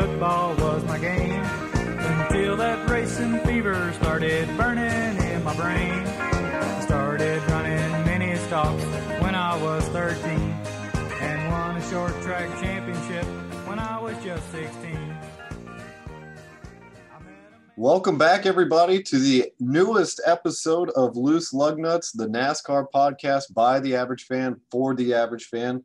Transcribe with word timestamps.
football 0.00 0.54
was 0.56 0.84
my 0.84 0.98
game. 0.98 1.42
Until 1.72 2.54
that 2.58 2.86
racing 2.90 3.38
fever 3.46 3.94
started 3.94 4.46
burning 4.54 5.16
in 5.24 5.42
my 5.42 5.56
brain. 5.56 6.06
I 6.06 6.80
started 6.82 7.42
running 7.48 8.04
mini 8.04 8.36
stocks 8.36 8.84
when 9.22 9.34
I 9.34 9.56
was 9.62 9.82
13 9.88 10.28
and 10.28 11.50
won 11.50 11.78
a 11.78 11.82
short 11.88 12.12
track 12.20 12.46
championship 12.60 13.24
when 13.66 13.78
I 13.78 13.98
was 13.98 14.22
just 14.22 14.46
16. 14.52 15.16
Welcome 17.78 18.18
back, 18.18 18.44
everybody, 18.44 19.02
to 19.02 19.18
the 19.18 19.50
newest 19.60 20.20
episode 20.26 20.90
of 20.90 21.16
Loose 21.16 21.54
Lug 21.54 21.78
Nuts, 21.78 22.12
the 22.12 22.28
NASCAR 22.28 22.84
podcast 22.94 23.54
by 23.54 23.80
the 23.80 23.96
average 23.96 24.24
fan 24.24 24.60
for 24.70 24.94
the 24.94 25.14
average 25.14 25.46
fan. 25.46 25.84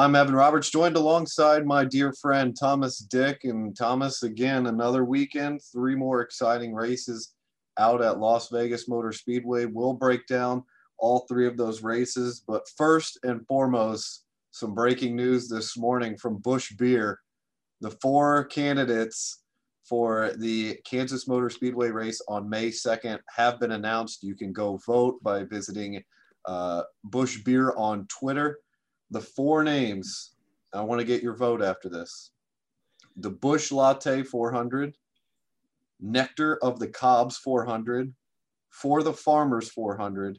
I'm 0.00 0.16
Evan 0.16 0.34
Roberts, 0.34 0.70
joined 0.70 0.96
alongside 0.96 1.66
my 1.66 1.84
dear 1.84 2.14
friend 2.14 2.56
Thomas 2.58 3.00
Dick. 3.00 3.44
And 3.44 3.76
Thomas, 3.76 4.22
again, 4.22 4.66
another 4.66 5.04
weekend, 5.04 5.60
three 5.70 5.94
more 5.94 6.22
exciting 6.22 6.72
races 6.72 7.34
out 7.78 8.00
at 8.00 8.18
Las 8.18 8.48
Vegas 8.48 8.88
Motor 8.88 9.12
Speedway. 9.12 9.66
We'll 9.66 9.92
break 9.92 10.26
down 10.26 10.64
all 10.98 11.26
three 11.28 11.46
of 11.46 11.58
those 11.58 11.82
races. 11.82 12.42
But 12.48 12.66
first 12.78 13.18
and 13.24 13.46
foremost, 13.46 14.24
some 14.52 14.74
breaking 14.74 15.16
news 15.16 15.50
this 15.50 15.76
morning 15.76 16.16
from 16.16 16.38
Busch 16.38 16.72
Beer. 16.78 17.20
The 17.82 17.90
four 18.00 18.44
candidates 18.44 19.42
for 19.86 20.32
the 20.38 20.78
Kansas 20.86 21.28
Motor 21.28 21.50
Speedway 21.50 21.90
race 21.90 22.22
on 22.26 22.48
May 22.48 22.70
2nd 22.70 23.18
have 23.36 23.60
been 23.60 23.72
announced. 23.72 24.22
You 24.22 24.34
can 24.34 24.54
go 24.54 24.80
vote 24.86 25.22
by 25.22 25.44
visiting 25.44 26.02
uh, 26.46 26.84
Busch 27.04 27.44
Beer 27.44 27.74
on 27.76 28.06
Twitter. 28.06 28.60
The 29.10 29.20
four 29.20 29.64
names, 29.64 30.34
I 30.72 30.82
want 30.82 31.00
to 31.00 31.06
get 31.06 31.22
your 31.22 31.34
vote 31.34 31.62
after 31.62 31.88
this. 31.88 32.30
The 33.16 33.30
Busch 33.30 33.72
Latte 33.72 34.22
400, 34.22 34.94
Nectar 36.00 36.58
of 36.62 36.78
the 36.78 36.88
Cobs 36.88 37.36
400, 37.38 38.14
For 38.70 39.02
the 39.02 39.12
Farmers 39.12 39.68
400, 39.70 40.38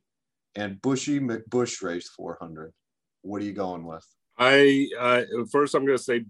and 0.55 0.81
Buschy 0.81 1.19
McBusch 1.19 1.81
Race 1.81 2.09
400. 2.09 2.73
What 3.21 3.41
are 3.41 3.45
you 3.45 3.53
going 3.53 3.85
with? 3.85 4.05
I 4.37 4.87
uh, 4.99 5.23
first 5.51 5.75
I'm 5.75 5.85
going 5.85 5.97
to 5.97 6.03
say 6.03 6.25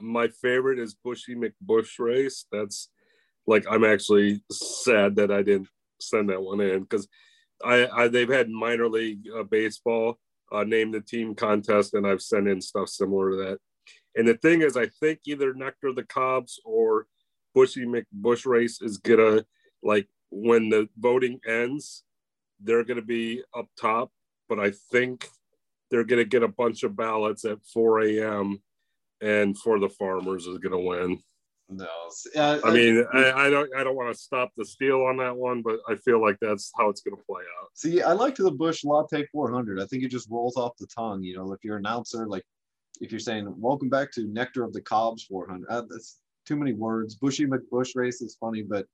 my 0.00 0.28
favorite 0.28 0.78
is 0.78 0.94
Buschy 0.94 1.36
McBusch 1.36 1.98
race. 1.98 2.46
That's 2.50 2.88
like 3.46 3.64
I'm 3.70 3.84
actually 3.84 4.42
sad 4.50 5.16
that 5.16 5.30
I 5.30 5.42
didn't 5.42 5.68
send 6.00 6.30
that 6.30 6.42
one 6.42 6.60
in 6.60 6.80
because 6.82 7.06
I, 7.64 7.86
I, 7.86 8.08
they've 8.08 8.28
had 8.28 8.48
minor 8.48 8.88
league 8.88 9.28
uh, 9.34 9.44
baseball 9.44 10.18
uh, 10.54 10.64
name 10.64 10.92
the 10.92 11.00
team 11.00 11.34
contest, 11.34 11.94
and 11.94 12.06
I've 12.06 12.22
sent 12.22 12.48
in 12.48 12.60
stuff 12.60 12.88
similar 12.88 13.30
to 13.30 13.36
that. 13.36 13.58
And 14.16 14.28
the 14.28 14.34
thing 14.34 14.62
is, 14.62 14.76
I 14.76 14.86
think 14.86 15.20
either 15.26 15.54
Nectar 15.54 15.92
the 15.92 16.04
Cobs 16.04 16.60
or 16.64 17.06
Buschy 17.56 17.84
McBusch 17.84 18.46
race 18.46 18.80
is 18.80 18.98
gonna 18.98 19.44
like 19.82 20.08
when 20.30 20.68
the 20.68 20.88
voting 20.98 21.40
ends, 21.46 22.04
they're 22.60 22.84
gonna 22.84 23.02
be 23.02 23.42
up 23.56 23.66
top. 23.80 24.10
But 24.48 24.60
I 24.60 24.72
think 24.92 25.28
they're 25.90 26.04
gonna 26.04 26.24
get 26.24 26.42
a 26.42 26.48
bunch 26.48 26.82
of 26.82 26.96
ballots 26.96 27.44
at 27.44 27.58
4 27.72 28.00
a.m 28.02 28.62
and 29.24 29.56
for 29.58 29.78
the 29.78 29.88
farmers 29.88 30.46
is 30.46 30.58
to 30.58 30.78
win. 30.78 31.18
No, 31.70 31.88
uh, 32.36 32.60
I 32.62 32.70
mean, 32.72 33.06
I, 33.14 33.32
I, 33.32 33.50
don't, 33.50 33.70
I 33.74 33.82
don't 33.82 33.96
want 33.96 34.14
to 34.14 34.20
stop 34.20 34.52
the 34.56 34.66
steal 34.66 35.02
on 35.02 35.16
that 35.16 35.34
one, 35.34 35.62
but 35.62 35.78
I 35.88 35.94
feel 35.96 36.20
like 36.20 36.36
that's 36.40 36.70
how 36.76 36.90
it's 36.90 37.00
going 37.00 37.16
to 37.16 37.22
play 37.24 37.42
out. 37.60 37.70
See, 37.72 38.02
I 38.02 38.12
like 38.12 38.36
the 38.36 38.50
Busch 38.50 38.84
Latte 38.84 39.24
400. 39.32 39.80
I 39.80 39.86
think 39.86 40.02
it 40.02 40.10
just 40.10 40.28
rolls 40.30 40.58
off 40.58 40.76
the 40.78 40.86
tongue. 40.86 41.22
You 41.22 41.36
know, 41.36 41.52
if 41.52 41.64
you're 41.64 41.78
an 41.78 41.86
announcer, 41.86 42.26
like 42.26 42.44
if 43.00 43.10
you're 43.10 43.18
saying 43.18 43.52
"Welcome 43.58 43.88
back 43.88 44.12
to 44.12 44.26
Nectar 44.26 44.62
of 44.62 44.74
the 44.74 44.82
Cobs 44.82 45.24
400," 45.24 45.66
uh, 45.68 45.82
that's 45.88 46.18
too 46.46 46.56
many 46.56 46.74
words. 46.74 47.16
Buschy 47.18 47.48
McBusch 47.48 47.96
race 47.96 48.20
is 48.20 48.36
funny, 48.38 48.62
but 48.62 48.86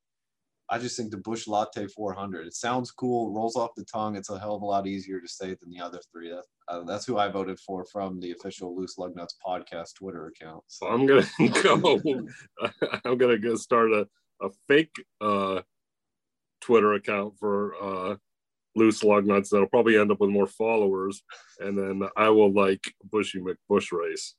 I 0.71 0.79
just 0.79 0.97
think 0.97 1.11
the 1.11 1.17
Busch 1.19 1.49
Latte 1.49 1.89
400. 1.89 2.47
It 2.47 2.55
sounds 2.55 2.93
cool, 2.93 3.33
rolls 3.33 3.57
off 3.57 3.75
the 3.77 3.85
tongue. 3.85 4.15
It's 4.17 4.31
a 4.31 4.39
hell 4.39 4.55
of 4.55 4.63
a 4.63 4.67
lot 4.67 4.87
easier 4.87 5.21
to 5.21 5.29
say 5.29 5.57
than 5.61 5.71
the 5.71 5.81
other 5.81 6.01
three. 6.13 6.31
That's, 6.31 6.47
uh, 6.71 6.85
that's 6.85 7.05
who 7.05 7.19
I 7.19 7.29
voted 7.29 7.59
for 7.59 7.85
from 7.85 8.21
the 8.21 8.31
official 8.31 8.77
Loose 8.77 8.97
Lug 8.97 9.17
Nuts 9.17 9.37
podcast 9.45 9.97
Twitter 9.97 10.27
account. 10.29 10.63
So 10.69 10.87
I'm 10.87 11.05
gonna 11.05 11.27
go. 11.63 12.01
I'm 13.05 13.19
gonna 13.19 13.39
go 13.39 13.57
start 13.57 13.91
a, 13.93 14.07
a 14.41 14.51
fake 14.69 14.95
uh, 15.21 15.63
Twitter 16.61 16.95
account 16.95 17.35
for 17.39 17.75
uh, 17.83 18.17
Loose 18.77 19.03
Lug 19.03 19.27
Nuts 19.27 19.51
that'll 19.51 19.67
probably 19.67 19.99
end 19.99 20.13
up 20.13 20.21
with 20.21 20.31
more 20.31 20.47
followers, 20.47 21.23
and 21.59 21.77
then 21.77 22.09
I 22.17 22.29
will 22.29 22.53
like 22.53 22.95
Buschy 23.13 23.43
McBusch 23.43 23.91
race. 23.93 24.37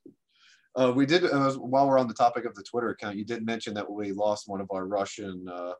Uh, 0.74 0.94
we 0.96 1.06
did 1.06 1.26
uh, 1.26 1.52
while 1.56 1.86
we're 1.86 2.00
on 2.00 2.08
the 2.08 2.14
topic 2.14 2.46
of 2.46 2.56
the 2.56 2.64
Twitter 2.64 2.92
account. 2.92 3.18
You 3.18 3.26
did 3.26 3.46
mention 3.46 3.74
that 3.74 3.92
we 3.92 4.14
lost 4.14 4.48
one 4.48 4.62
of 4.62 4.68
our 4.72 4.86
Russian 4.86 5.46
uh, 5.52 5.74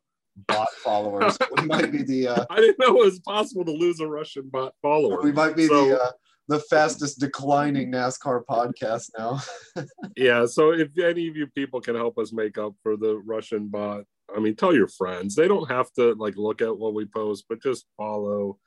bot 0.48 0.68
followers. 0.84 1.38
we 1.62 1.66
might 1.66 1.94
be 1.94 2.04
the. 2.04 2.28
Uh, 2.28 2.46
I 2.50 2.58
didn't 2.58 2.80
know 2.80 2.98
it 2.98 3.06
was 3.06 3.20
possible 3.20 3.64
to 3.64 3.72
lose 3.72 4.02
a 4.02 4.08
Russian 4.08 4.50
bot 4.50 4.74
follower. 4.82 5.22
We 5.22 5.32
might 5.32 5.56
be 5.56 5.68
so, 5.68 5.86
the 5.86 6.02
uh, 6.02 6.12
the 6.52 6.60
fastest 6.60 7.18
declining 7.18 7.94
NASCAR 7.94 8.44
podcast 8.44 9.10
now. 9.18 9.40
yeah, 10.18 10.46
so 10.46 10.74
if 10.74 10.90
any 11.00 11.30
of 11.30 11.38
you 11.38 11.48
people 11.48 11.80
can 11.80 11.96
help 11.96 12.18
us 12.18 12.34
make 12.34 12.58
up 12.58 12.74
for 12.84 12.98
the 12.98 13.22
Russian 13.26 13.70
bot, 13.70 14.04
I 14.36 14.40
mean, 14.40 14.58
tell 14.58 14.76
your 14.76 14.90
friends. 14.90 15.34
They 15.34 15.48
don't 15.48 15.72
have 15.72 15.94
to 15.94 16.14
like 16.16 16.36
look 16.36 16.62
at 16.62 16.78
what 16.78 16.94
we 16.94 17.06
post, 17.06 17.46
but 17.48 17.64
just 17.64 17.86
follow. 17.96 18.60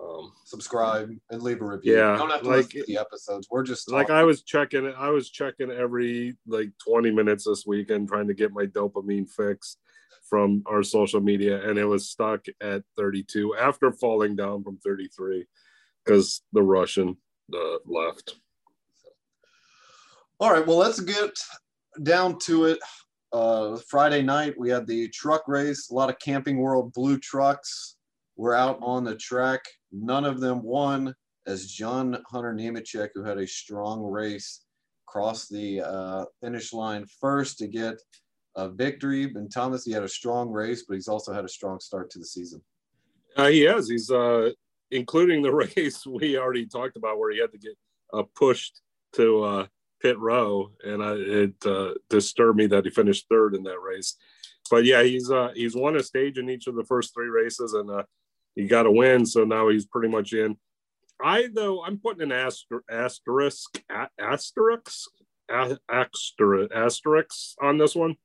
Um, 0.00 0.32
subscribe 0.44 1.10
and 1.30 1.42
leave 1.42 1.60
a 1.60 1.64
review. 1.64 1.96
Yeah, 1.96 2.12
you 2.12 2.18
don't 2.18 2.30
have 2.30 2.42
to 2.42 2.48
like, 2.48 2.66
listen 2.66 2.82
to 2.82 2.86
the 2.86 2.98
episodes. 2.98 3.48
We're 3.50 3.64
just 3.64 3.88
talking. 3.88 3.98
like 3.98 4.10
I 4.10 4.22
was 4.22 4.42
checking. 4.42 4.86
I 4.96 5.10
was 5.10 5.28
checking 5.28 5.72
every 5.72 6.36
like 6.46 6.70
20 6.86 7.10
minutes 7.10 7.46
this 7.46 7.64
weekend, 7.66 8.06
trying 8.06 8.28
to 8.28 8.34
get 8.34 8.52
my 8.52 8.66
dopamine 8.66 9.28
fix 9.28 9.76
from 10.30 10.62
our 10.66 10.84
social 10.84 11.20
media, 11.20 11.68
and 11.68 11.80
it 11.80 11.84
was 11.84 12.08
stuck 12.08 12.46
at 12.60 12.84
32 12.96 13.56
after 13.56 13.90
falling 13.90 14.36
down 14.36 14.62
from 14.62 14.76
33 14.76 15.46
because 16.08 16.42
the 16.52 16.62
Russian 16.62 17.16
uh, 17.54 17.76
left. 17.84 18.36
All 20.40 20.52
right, 20.52 20.66
well, 20.66 20.78
let's 20.78 21.00
get 21.00 21.30
down 22.02 22.38
to 22.40 22.66
it. 22.66 22.78
Uh, 23.32 23.76
Friday 23.88 24.22
night, 24.22 24.54
we 24.58 24.70
had 24.70 24.86
the 24.86 25.08
truck 25.08 25.46
race, 25.46 25.90
a 25.90 25.94
lot 25.94 26.08
of 26.08 26.18
Camping 26.18 26.58
World 26.58 26.92
blue 26.94 27.18
trucks 27.18 27.96
were 28.36 28.54
out 28.54 28.78
on 28.80 29.04
the 29.04 29.16
track. 29.16 29.60
None 29.92 30.24
of 30.24 30.40
them 30.40 30.62
won 30.62 31.14
as 31.46 31.70
John 31.70 32.22
Hunter 32.30 32.54
Nemechek, 32.54 33.10
who 33.14 33.24
had 33.24 33.38
a 33.38 33.46
strong 33.46 34.02
race, 34.02 34.64
crossed 35.06 35.50
the 35.50 35.82
uh, 35.82 36.24
finish 36.40 36.72
line 36.72 37.04
first 37.20 37.58
to 37.58 37.66
get 37.66 37.96
a 38.56 38.70
victory. 38.70 39.24
And 39.24 39.52
Thomas, 39.52 39.84
he 39.84 39.92
had 39.92 40.04
a 40.04 40.08
strong 40.08 40.50
race, 40.50 40.84
but 40.88 40.94
he's 40.94 41.08
also 41.08 41.32
had 41.32 41.44
a 41.44 41.48
strong 41.48 41.80
start 41.80 42.10
to 42.10 42.18
the 42.18 42.26
season. 42.26 42.62
Uh, 43.36 43.48
he 43.48 43.62
has. 43.62 43.88
He's 43.88 44.10
uh, 44.10 44.50
including 44.90 45.42
the 45.42 45.52
race 45.76 46.06
we 46.06 46.38
already 46.38 46.66
talked 46.66 46.96
about 46.96 47.18
where 47.18 47.30
he 47.30 47.40
had 47.40 47.52
to 47.52 47.58
get 47.58 47.76
uh, 48.12 48.22
pushed 48.34 48.80
to 49.14 49.42
uh, 49.42 49.66
pit 50.00 50.18
row, 50.18 50.70
and 50.84 51.02
I, 51.02 51.14
it 51.14 51.54
uh, 51.66 51.94
disturbed 52.08 52.58
me 52.58 52.66
that 52.68 52.84
he 52.84 52.90
finished 52.90 53.26
third 53.28 53.54
in 53.54 53.62
that 53.64 53.80
race. 53.80 54.16
But 54.70 54.84
yeah, 54.84 55.02
he's 55.02 55.30
uh, 55.30 55.50
he's 55.54 55.74
won 55.74 55.96
a 55.96 56.02
stage 56.02 56.38
in 56.38 56.50
each 56.50 56.66
of 56.66 56.74
the 56.74 56.84
first 56.84 57.14
three 57.14 57.28
races, 57.28 57.72
and 57.72 57.90
uh, 57.90 58.02
he 58.54 58.66
got 58.66 58.86
a 58.86 58.90
win, 58.90 59.24
so 59.24 59.44
now 59.44 59.68
he's 59.68 59.86
pretty 59.86 60.08
much 60.08 60.32
in. 60.32 60.56
I 61.22 61.48
though 61.52 61.84
I'm 61.84 61.98
putting 61.98 62.22
an 62.22 62.32
aster- 62.32 62.84
asterisk 62.90 63.82
asterisk 64.18 65.10
asterisk 65.50 66.72
asterisk 66.74 67.56
on 67.60 67.78
this 67.78 67.94
one 67.94 68.16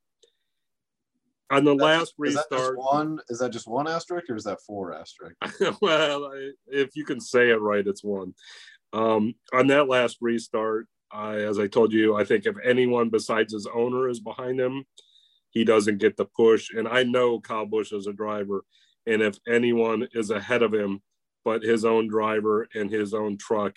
on 1.54 1.64
the 1.64 1.74
last 1.74 2.14
restart. 2.18 2.46
Is 2.52 2.66
that 2.66 2.76
one 2.76 3.18
is 3.28 3.38
that 3.38 3.50
just 3.50 3.68
one 3.68 3.86
asterisk 3.86 4.28
or 4.28 4.36
is 4.36 4.44
that 4.44 4.60
four 4.66 4.94
asterisk? 4.94 5.36
well, 5.80 6.26
I, 6.26 6.50
if 6.66 6.96
you 6.96 7.04
can 7.04 7.20
say 7.20 7.50
it 7.50 7.60
right, 7.60 7.86
it's 7.86 8.04
one. 8.04 8.34
Um, 8.92 9.34
on 9.52 9.68
that 9.68 9.88
last 9.88 10.18
restart, 10.20 10.86
I, 11.10 11.36
as 11.36 11.58
I 11.58 11.66
told 11.66 11.92
you, 11.92 12.16
I 12.16 12.24
think 12.24 12.46
if 12.46 12.56
anyone 12.64 13.08
besides 13.08 13.52
his 13.52 13.66
owner 13.72 14.08
is 14.08 14.20
behind 14.20 14.60
him, 14.60 14.84
he 15.50 15.64
doesn't 15.64 15.98
get 15.98 16.16
the 16.16 16.24
push. 16.24 16.70
And 16.72 16.88
I 16.88 17.04
know 17.04 17.40
Kyle 17.40 17.66
Busch 17.66 17.92
is 17.92 18.06
a 18.06 18.12
driver, 18.12 18.64
and 19.06 19.22
if 19.22 19.38
anyone 19.48 20.08
is 20.12 20.30
ahead 20.30 20.62
of 20.62 20.74
him, 20.74 21.02
but 21.44 21.62
his 21.62 21.84
own 21.84 22.08
driver 22.08 22.68
and 22.74 22.90
his 22.90 23.14
own 23.14 23.36
truck, 23.36 23.76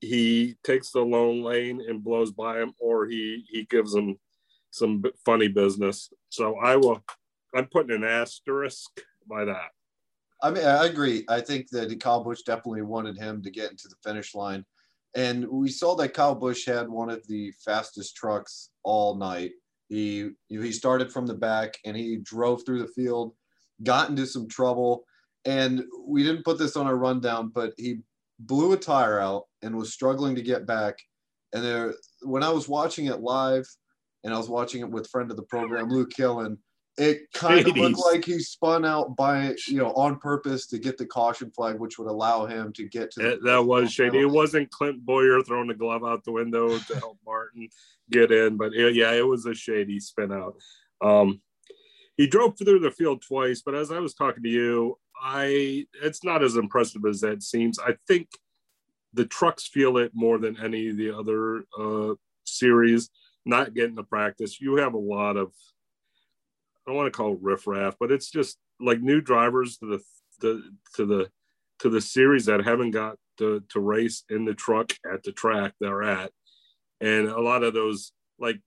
he 0.00 0.56
takes 0.64 0.90
the 0.90 1.00
lone 1.00 1.42
lane 1.42 1.80
and 1.86 2.04
blows 2.04 2.32
by 2.32 2.60
him, 2.60 2.74
or 2.78 3.06
he 3.06 3.44
he 3.48 3.64
gives 3.64 3.94
him 3.94 4.18
some 4.74 5.02
funny 5.24 5.48
business. 5.48 6.12
So 6.30 6.56
I 6.58 6.76
will. 6.76 7.04
I'm 7.54 7.66
putting 7.66 7.94
an 7.94 8.04
asterisk 8.04 8.90
by 9.28 9.44
that. 9.44 9.70
I 10.42 10.50
mean, 10.50 10.66
I 10.66 10.86
agree. 10.86 11.24
I 11.28 11.40
think 11.40 11.70
that 11.70 11.98
Kyle 12.00 12.24
Busch 12.24 12.42
definitely 12.42 12.82
wanted 12.82 13.16
him 13.16 13.42
to 13.42 13.50
get 13.50 13.70
into 13.70 13.88
the 13.88 13.96
finish 14.04 14.34
line, 14.34 14.64
and 15.14 15.46
we 15.48 15.68
saw 15.68 15.94
that 15.96 16.12
Kyle 16.12 16.34
Busch 16.34 16.66
had 16.66 16.88
one 16.88 17.08
of 17.08 17.26
the 17.28 17.52
fastest 17.64 18.16
trucks 18.16 18.70
all 18.82 19.14
night. 19.14 19.52
He 19.88 20.30
he 20.48 20.72
started 20.72 21.12
from 21.12 21.26
the 21.26 21.34
back 21.34 21.78
and 21.84 21.96
he 21.96 22.16
drove 22.16 22.66
through 22.66 22.80
the 22.80 22.88
field, 22.88 23.32
got 23.84 24.10
into 24.10 24.26
some 24.26 24.48
trouble, 24.48 25.04
and 25.44 25.84
we 26.06 26.24
didn't 26.24 26.44
put 26.44 26.58
this 26.58 26.76
on 26.76 26.86
our 26.86 26.96
rundown, 26.96 27.52
but 27.54 27.72
he 27.76 28.00
blew 28.40 28.72
a 28.72 28.76
tire 28.76 29.20
out 29.20 29.44
and 29.62 29.76
was 29.76 29.92
struggling 29.92 30.34
to 30.34 30.42
get 30.42 30.66
back. 30.66 30.98
And 31.52 31.64
there, 31.64 31.94
when 32.22 32.42
I 32.42 32.50
was 32.50 32.68
watching 32.68 33.06
it 33.06 33.20
live, 33.20 33.66
and 34.24 34.34
I 34.34 34.38
was 34.38 34.48
watching 34.48 34.80
it 34.80 34.90
with 34.90 35.08
friend 35.08 35.30
of 35.30 35.36
the 35.36 35.42
program, 35.42 35.88
Luke 35.88 36.12
Killen. 36.12 36.58
It 36.96 37.22
kind 37.34 37.66
of 37.66 37.76
looked 37.76 37.98
like 37.98 38.24
he 38.24 38.38
spun 38.38 38.84
out 38.84 39.16
by 39.16 39.54
you 39.66 39.78
know 39.78 39.92
on 39.94 40.18
purpose 40.18 40.68
to 40.68 40.78
get 40.78 40.96
the 40.96 41.06
caution 41.06 41.50
flag, 41.50 41.78
which 41.80 41.98
would 41.98 42.08
allow 42.08 42.46
him 42.46 42.72
to 42.74 42.88
get 42.88 43.10
to. 43.12 43.22
The, 43.22 43.38
that 43.42 43.64
was 43.64 43.92
shady. 43.92 44.20
It 44.20 44.30
wasn't 44.30 44.70
Clint 44.70 45.04
Bowyer 45.04 45.42
throwing 45.42 45.66
the 45.66 45.74
glove 45.74 46.04
out 46.04 46.24
the 46.24 46.32
window 46.32 46.78
to 46.78 46.98
help 46.98 47.18
Martin 47.26 47.68
get 48.10 48.30
in, 48.30 48.56
but 48.56 48.72
it, 48.74 48.94
yeah, 48.94 49.12
it 49.12 49.26
was 49.26 49.44
a 49.44 49.54
shady 49.54 49.98
spin 49.98 50.30
out. 50.30 50.54
Um, 51.00 51.40
he 52.16 52.28
drove 52.28 52.56
through 52.56 52.78
the 52.78 52.92
field 52.92 53.22
twice, 53.26 53.60
but 53.64 53.74
as 53.74 53.90
I 53.90 53.98
was 53.98 54.14
talking 54.14 54.44
to 54.44 54.48
you, 54.48 54.96
I 55.20 55.86
it's 56.00 56.22
not 56.22 56.44
as 56.44 56.56
impressive 56.56 57.04
as 57.06 57.20
that 57.22 57.42
seems. 57.42 57.80
I 57.80 57.96
think 58.06 58.28
the 59.14 59.26
trucks 59.26 59.66
feel 59.66 59.96
it 59.98 60.12
more 60.14 60.38
than 60.38 60.60
any 60.62 60.90
of 60.90 60.96
the 60.96 61.10
other 61.10 61.64
uh, 61.78 62.14
series. 62.44 63.10
Not 63.44 63.74
getting 63.74 63.96
to 63.96 64.02
practice, 64.02 64.60
you 64.60 64.76
have 64.76 64.94
a 64.94 64.98
lot 64.98 65.36
of 65.36 65.52
I 66.86 66.90
don't 66.90 66.96
want 66.96 67.12
to 67.12 67.16
call 67.16 67.32
it 67.32 67.38
riffraff, 67.40 67.96
but 67.98 68.12
it's 68.12 68.30
just 68.30 68.58
like 68.80 69.00
new 69.00 69.20
drivers 69.20 69.78
to 69.78 69.86
the, 69.86 70.00
the 70.40 70.62
to 70.96 71.06
the 71.06 71.30
to 71.80 71.88
the 71.88 72.00
series 72.00 72.46
that 72.46 72.64
haven't 72.64 72.92
got 72.92 73.16
to, 73.38 73.62
to 73.70 73.80
race 73.80 74.24
in 74.30 74.44
the 74.44 74.54
truck 74.54 74.92
at 75.10 75.22
the 75.22 75.32
track 75.32 75.72
they're 75.80 76.02
at. 76.02 76.30
And 77.00 77.28
a 77.28 77.40
lot 77.40 77.62
of 77.62 77.74
those, 77.74 78.12
like 78.38 78.60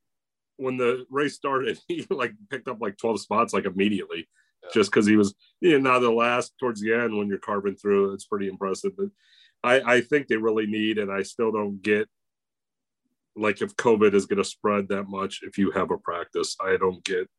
when 0.57 0.77
the 0.77 1.05
race 1.09 1.35
started, 1.35 1.79
he 1.87 2.05
like 2.09 2.33
picked 2.49 2.67
up 2.67 2.81
like 2.81 2.97
12 2.97 3.21
spots 3.21 3.53
like 3.53 3.65
immediately 3.65 4.27
yeah. 4.63 4.69
just 4.73 4.91
because 4.91 5.05
he 5.05 5.15
was, 5.15 5.35
you 5.61 5.79
know, 5.79 5.91
now 5.91 5.99
the 5.99 6.11
last 6.11 6.53
towards 6.59 6.81
the 6.81 6.93
end 6.93 7.17
when 7.17 7.27
you're 7.27 7.37
carving 7.37 7.75
through, 7.75 8.13
it's 8.13 8.25
pretty 8.25 8.47
impressive. 8.47 8.91
But 8.97 9.07
I, 9.63 9.95
I 9.95 10.01
think 10.01 10.27
they 10.27 10.37
really 10.37 10.67
need, 10.67 10.97
and 10.97 11.11
I 11.11 11.23
still 11.23 11.51
don't 11.51 11.81
get 11.81 12.07
like 13.37 13.61
if 13.61 13.75
COVID 13.75 14.13
is 14.13 14.25
going 14.25 14.37
to 14.37 14.43
spread 14.43 14.87
that 14.89 15.05
much 15.07 15.41
if 15.43 15.57
you 15.57 15.71
have 15.71 15.91
a 15.91 15.97
practice. 15.97 16.55
I 16.59 16.77
don't 16.77 17.03
get 17.03 17.29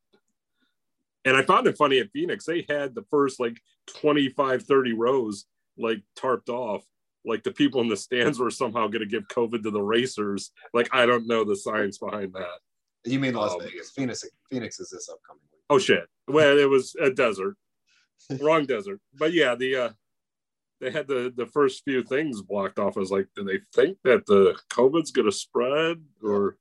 and 1.25 1.37
I 1.37 1.43
found 1.43 1.67
it 1.67 1.77
funny 1.77 1.99
at 1.99 2.11
Phoenix, 2.11 2.47
they 2.47 2.65
had 2.71 2.95
the 2.95 3.05
first 3.11 3.39
like 3.39 3.61
25, 3.99 4.63
30 4.63 4.93
rows 4.95 5.45
like 5.77 6.03
tarped 6.19 6.49
off. 6.49 6.85
Like 7.25 7.43
the 7.43 7.53
people 7.53 7.81
in 7.83 7.89
the 7.89 7.97
stands 7.97 8.39
were 8.39 8.51
somehow 8.51 8.87
going 8.87 9.01
to 9.01 9.07
give 9.07 9.29
COVID 9.29 9.63
to 9.65 9.71
the 9.71 9.83
racers. 9.83 10.53
Like, 10.73 10.89
I 10.93 11.05
don't 11.05 11.27
know 11.27 11.45
the 11.45 11.57
science 11.57 11.99
behind 11.99 12.33
that. 12.33 12.61
You 13.05 13.19
mean 13.19 13.35
Las 13.35 13.53
um, 13.53 13.61
Vegas? 13.61 13.91
Phoenix, 13.91 14.25
Phoenix 14.51 14.81
is 14.81 14.89
this 14.91 15.11
upcoming 15.11 15.43
week. 15.53 15.61
Oh, 15.69 15.79
shit. 15.79 16.07
Well, 16.27 16.59
it 16.59 16.69
was 16.69 16.95
a 17.01 17.11
desert, 17.11 17.57
wrong 18.41 18.65
desert. 18.65 19.01
But 19.13 19.35
yeah, 19.35 19.55
the, 19.55 19.77
uh, 19.77 19.91
they 20.81 20.91
had 20.91 21.09
the 21.09 21.33
the 21.37 21.47
first 21.47 21.85
few 21.85 22.03
things 22.03 22.43
blocked 22.43 22.79
off. 22.79 22.97
I 22.97 23.01
was 23.01 23.11
like, 23.11 23.29
do 23.35 23.45
they 23.45 23.61
think 23.75 23.99
that 24.05 24.27
the 24.27 24.59
COVID's 24.71 25.11
going 25.11 25.27
to 25.27 25.33
spread, 25.33 26.03
or 26.23 26.57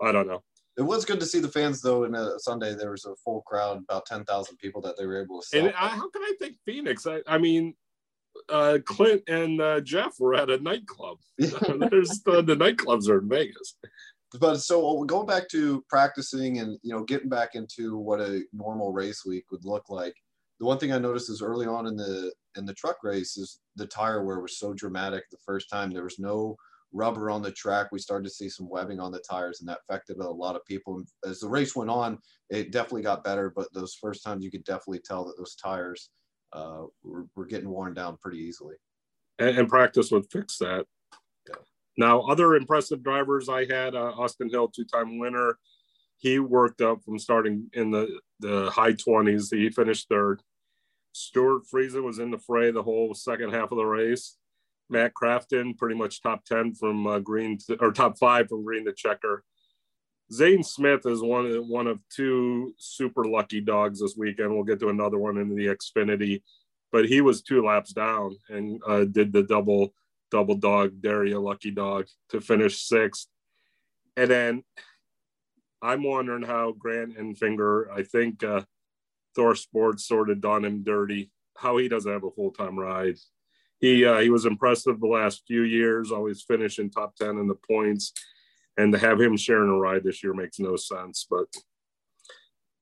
I 0.00 0.12
don't 0.12 0.26
know 0.26 0.42
it 0.76 0.82
was 0.82 1.04
good 1.04 1.20
to 1.20 1.26
see 1.26 1.40
the 1.40 1.48
fans 1.48 1.82
though. 1.82 2.04
In 2.04 2.14
a 2.14 2.38
Sunday, 2.38 2.74
there 2.74 2.90
was 2.90 3.04
a 3.04 3.14
full 3.16 3.42
crowd, 3.42 3.78
about 3.78 4.06
ten 4.06 4.24
thousand 4.24 4.56
people 4.56 4.80
that 4.82 4.96
they 4.96 5.06
were 5.06 5.22
able 5.22 5.42
to. 5.42 5.58
And 5.58 5.68
I, 5.78 5.88
how 5.88 6.08
can 6.08 6.22
I 6.22 6.32
think 6.38 6.56
Phoenix? 6.64 7.06
I, 7.06 7.20
I 7.26 7.38
mean, 7.38 7.74
uh, 8.48 8.78
Clint 8.84 9.22
and 9.28 9.60
uh, 9.60 9.80
Jeff 9.80 10.14
were 10.18 10.34
at 10.34 10.50
a 10.50 10.58
nightclub. 10.58 11.18
There's 11.38 12.22
the, 12.24 12.42
the 12.42 12.56
nightclubs 12.56 13.08
are 13.08 13.18
in 13.18 13.28
Vegas. 13.28 13.76
But 14.40 14.58
so 14.58 15.04
going 15.04 15.26
back 15.26 15.48
to 15.50 15.84
practicing 15.90 16.58
and 16.58 16.78
you 16.82 16.94
know 16.94 17.04
getting 17.04 17.28
back 17.28 17.54
into 17.54 17.98
what 17.98 18.20
a 18.20 18.42
normal 18.52 18.92
race 18.92 19.24
week 19.26 19.44
would 19.50 19.64
look 19.64 19.90
like. 19.90 20.14
The 20.62 20.66
one 20.66 20.78
thing 20.78 20.92
I 20.92 20.98
noticed 20.98 21.28
is 21.28 21.42
early 21.42 21.66
on 21.66 21.88
in 21.88 21.96
the 21.96 22.32
in 22.56 22.64
the 22.64 22.74
truck 22.74 22.98
race 23.02 23.36
is 23.36 23.58
the 23.74 23.84
tire 23.84 24.24
wear 24.24 24.38
was 24.38 24.60
so 24.60 24.72
dramatic 24.72 25.24
the 25.28 25.36
first 25.44 25.68
time. 25.68 25.90
There 25.90 26.04
was 26.04 26.20
no 26.20 26.54
rubber 26.92 27.30
on 27.30 27.42
the 27.42 27.50
track. 27.50 27.88
We 27.90 27.98
started 27.98 28.28
to 28.28 28.30
see 28.30 28.48
some 28.48 28.70
webbing 28.70 29.00
on 29.00 29.10
the 29.10 29.24
tires, 29.28 29.58
and 29.58 29.68
that 29.68 29.80
affected 29.80 30.18
a 30.18 30.30
lot 30.30 30.54
of 30.54 30.64
people. 30.64 30.98
And 30.98 31.08
as 31.28 31.40
the 31.40 31.48
race 31.48 31.74
went 31.74 31.90
on, 31.90 32.16
it 32.48 32.70
definitely 32.70 33.02
got 33.02 33.24
better. 33.24 33.50
But 33.50 33.74
those 33.74 33.96
first 34.00 34.22
times, 34.22 34.44
you 34.44 34.52
could 34.52 34.62
definitely 34.62 35.00
tell 35.04 35.24
that 35.24 35.36
those 35.36 35.56
tires 35.56 36.10
uh, 36.52 36.82
were, 37.02 37.26
were 37.34 37.46
getting 37.46 37.68
worn 37.68 37.92
down 37.92 38.16
pretty 38.22 38.38
easily. 38.38 38.76
And, 39.40 39.58
and 39.58 39.68
practice 39.68 40.12
would 40.12 40.30
fix 40.30 40.58
that. 40.58 40.86
Yeah. 41.48 41.56
Now, 41.98 42.20
other 42.20 42.54
impressive 42.54 43.02
drivers 43.02 43.48
I 43.48 43.64
had 43.64 43.96
uh, 43.96 44.12
Austin 44.16 44.48
Hill, 44.48 44.68
two 44.68 44.84
time 44.84 45.18
winner. 45.18 45.58
He 46.18 46.38
worked 46.38 46.82
up 46.82 47.02
from 47.02 47.18
starting 47.18 47.68
in 47.72 47.90
the, 47.90 48.20
the 48.38 48.70
high 48.70 48.92
20s. 48.92 49.52
He 49.52 49.68
finished 49.68 50.08
third. 50.08 50.40
Stewart 51.12 51.62
Friesen 51.72 52.02
was 52.02 52.18
in 52.18 52.30
the 52.30 52.38
fray 52.38 52.70
the 52.70 52.82
whole 52.82 53.14
second 53.14 53.52
half 53.52 53.70
of 53.70 53.78
the 53.78 53.84
race. 53.84 54.36
Matt 54.88 55.12
Crafton, 55.14 55.76
pretty 55.76 55.94
much 55.94 56.22
top 56.22 56.44
10 56.44 56.74
from 56.74 57.06
uh, 57.06 57.18
green 57.18 57.58
to, 57.66 57.76
or 57.80 57.92
top 57.92 58.18
five 58.18 58.48
from 58.48 58.64
green 58.64 58.84
to 58.84 58.92
checker. 58.92 59.44
Zane 60.32 60.62
Smith 60.62 61.04
is 61.06 61.22
one 61.22 61.46
of 61.46 61.66
one 61.66 61.86
of 61.86 61.98
two 62.08 62.74
super 62.78 63.24
lucky 63.24 63.60
dogs 63.60 64.00
this 64.00 64.16
weekend. 64.16 64.54
We'll 64.54 64.64
get 64.64 64.80
to 64.80 64.88
another 64.88 65.18
one 65.18 65.36
in 65.36 65.54
the 65.54 65.66
Xfinity, 65.66 66.42
but 66.90 67.06
he 67.06 67.20
was 67.20 67.42
two 67.42 67.64
laps 67.64 67.92
down 67.92 68.36
and 68.48 68.80
uh, 68.86 69.04
did 69.04 69.32
the 69.32 69.42
double 69.42 69.92
double 70.30 70.54
dog 70.54 71.02
Daria 71.02 71.38
lucky 71.38 71.70
dog 71.70 72.06
to 72.30 72.40
finish 72.40 72.82
sixth. 72.82 73.28
And 74.16 74.30
then 74.30 74.64
I'm 75.82 76.02
wondering 76.02 76.44
how 76.44 76.72
Grant 76.72 77.18
Enfinger. 77.18 77.90
I 77.90 78.02
think 78.02 78.42
uh, 78.42 78.62
Thor 79.34 79.54
Sports 79.54 80.06
sort 80.06 80.30
of 80.30 80.40
done 80.40 80.64
him 80.64 80.82
dirty, 80.82 81.30
how 81.56 81.76
he 81.76 81.88
doesn't 81.88 82.12
have 82.12 82.24
a 82.24 82.30
full 82.30 82.50
time 82.50 82.78
ride 82.78 83.16
he 83.82 84.06
uh, 84.06 84.20
he 84.20 84.30
was 84.30 84.46
impressive 84.46 85.00
the 85.00 85.08
last 85.08 85.42
few 85.46 85.62
years, 85.62 86.12
always 86.12 86.42
finishing 86.42 86.88
top 86.88 87.16
ten 87.16 87.36
in 87.36 87.48
the 87.48 87.56
points, 87.68 88.12
and 88.78 88.92
to 88.92 88.98
have 88.98 89.20
him 89.20 89.36
sharing 89.36 89.68
a 89.68 89.76
ride 89.76 90.04
this 90.04 90.22
year 90.22 90.32
makes 90.32 90.60
no 90.60 90.76
sense. 90.76 91.26
But 91.28 91.46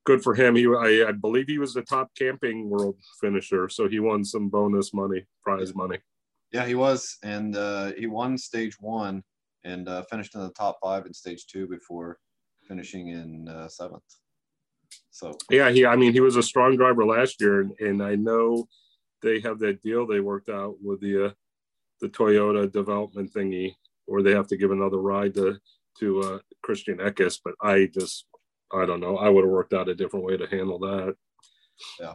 good 0.05 0.23
for 0.23 0.35
him. 0.35 0.55
He 0.55 0.67
I, 0.67 1.08
I 1.08 1.12
believe 1.12 1.47
he 1.49 1.58
was 1.58 1.73
the 1.73 1.82
top 1.82 2.11
camping 2.17 2.69
world 2.69 2.97
finisher, 3.19 3.70
so 3.70 3.88
he 3.88 3.99
won 3.99 4.25
some 4.25 4.50
bonus 4.50 4.93
money, 4.93 5.25
prize 5.43 5.75
money. 5.75 5.99
Yeah, 6.52 6.67
he 6.67 6.75
was, 6.75 7.17
and 7.23 7.56
uh, 7.56 7.93
he 7.97 8.06
won 8.06 8.37
stage 8.37 8.76
one 8.79 9.23
and 9.64 9.88
uh, 9.88 10.02
finished 10.02 10.35
in 10.35 10.43
the 10.43 10.50
top 10.50 10.81
five 10.82 11.06
in 11.06 11.14
stage 11.14 11.47
two 11.47 11.67
before 11.67 12.19
finishing 12.69 13.08
in 13.08 13.49
uh, 13.49 13.69
seventh. 13.69 14.20
So 15.11 15.37
yeah, 15.51 15.71
he 15.71 15.85
I 15.85 15.97
mean 15.97 16.12
he 16.12 16.21
was 16.21 16.37
a 16.37 16.43
strong 16.43 16.77
driver 16.77 17.05
last 17.05 17.41
year, 17.41 17.61
and, 17.61 17.73
and 17.81 18.03
I 18.03 18.15
know 18.15 18.69
they 19.23 19.40
have 19.40 19.59
that 19.59 19.83
deal 19.83 20.07
they 20.07 20.21
worked 20.21 20.49
out 20.49 20.76
with 20.83 21.00
the 21.00 21.26
uh, 21.26 21.31
the 22.00 22.09
Toyota 22.09 22.71
development 22.71 23.33
thingy, 23.35 23.75
or 24.07 24.23
they 24.23 24.33
have 24.33 24.47
to 24.49 24.57
give 24.57 24.71
another 24.71 24.99
ride 24.99 25.35
to 25.35 25.59
to 25.99 26.21
uh, 26.21 26.38
Christian 26.62 26.99
Eckes. 26.99 27.38
But 27.45 27.55
I 27.61 27.87
just 27.93 28.26
I 28.73 28.87
don't 28.87 29.00
know. 29.00 29.17
I 29.19 29.29
would 29.29 29.45
have 29.45 29.50
worked 29.50 29.75
out 29.75 29.88
a 29.88 29.95
different 29.95 30.25
way 30.25 30.37
to 30.37 30.47
handle 30.47 30.79
that. 30.79 31.14
Yeah. 31.99 32.14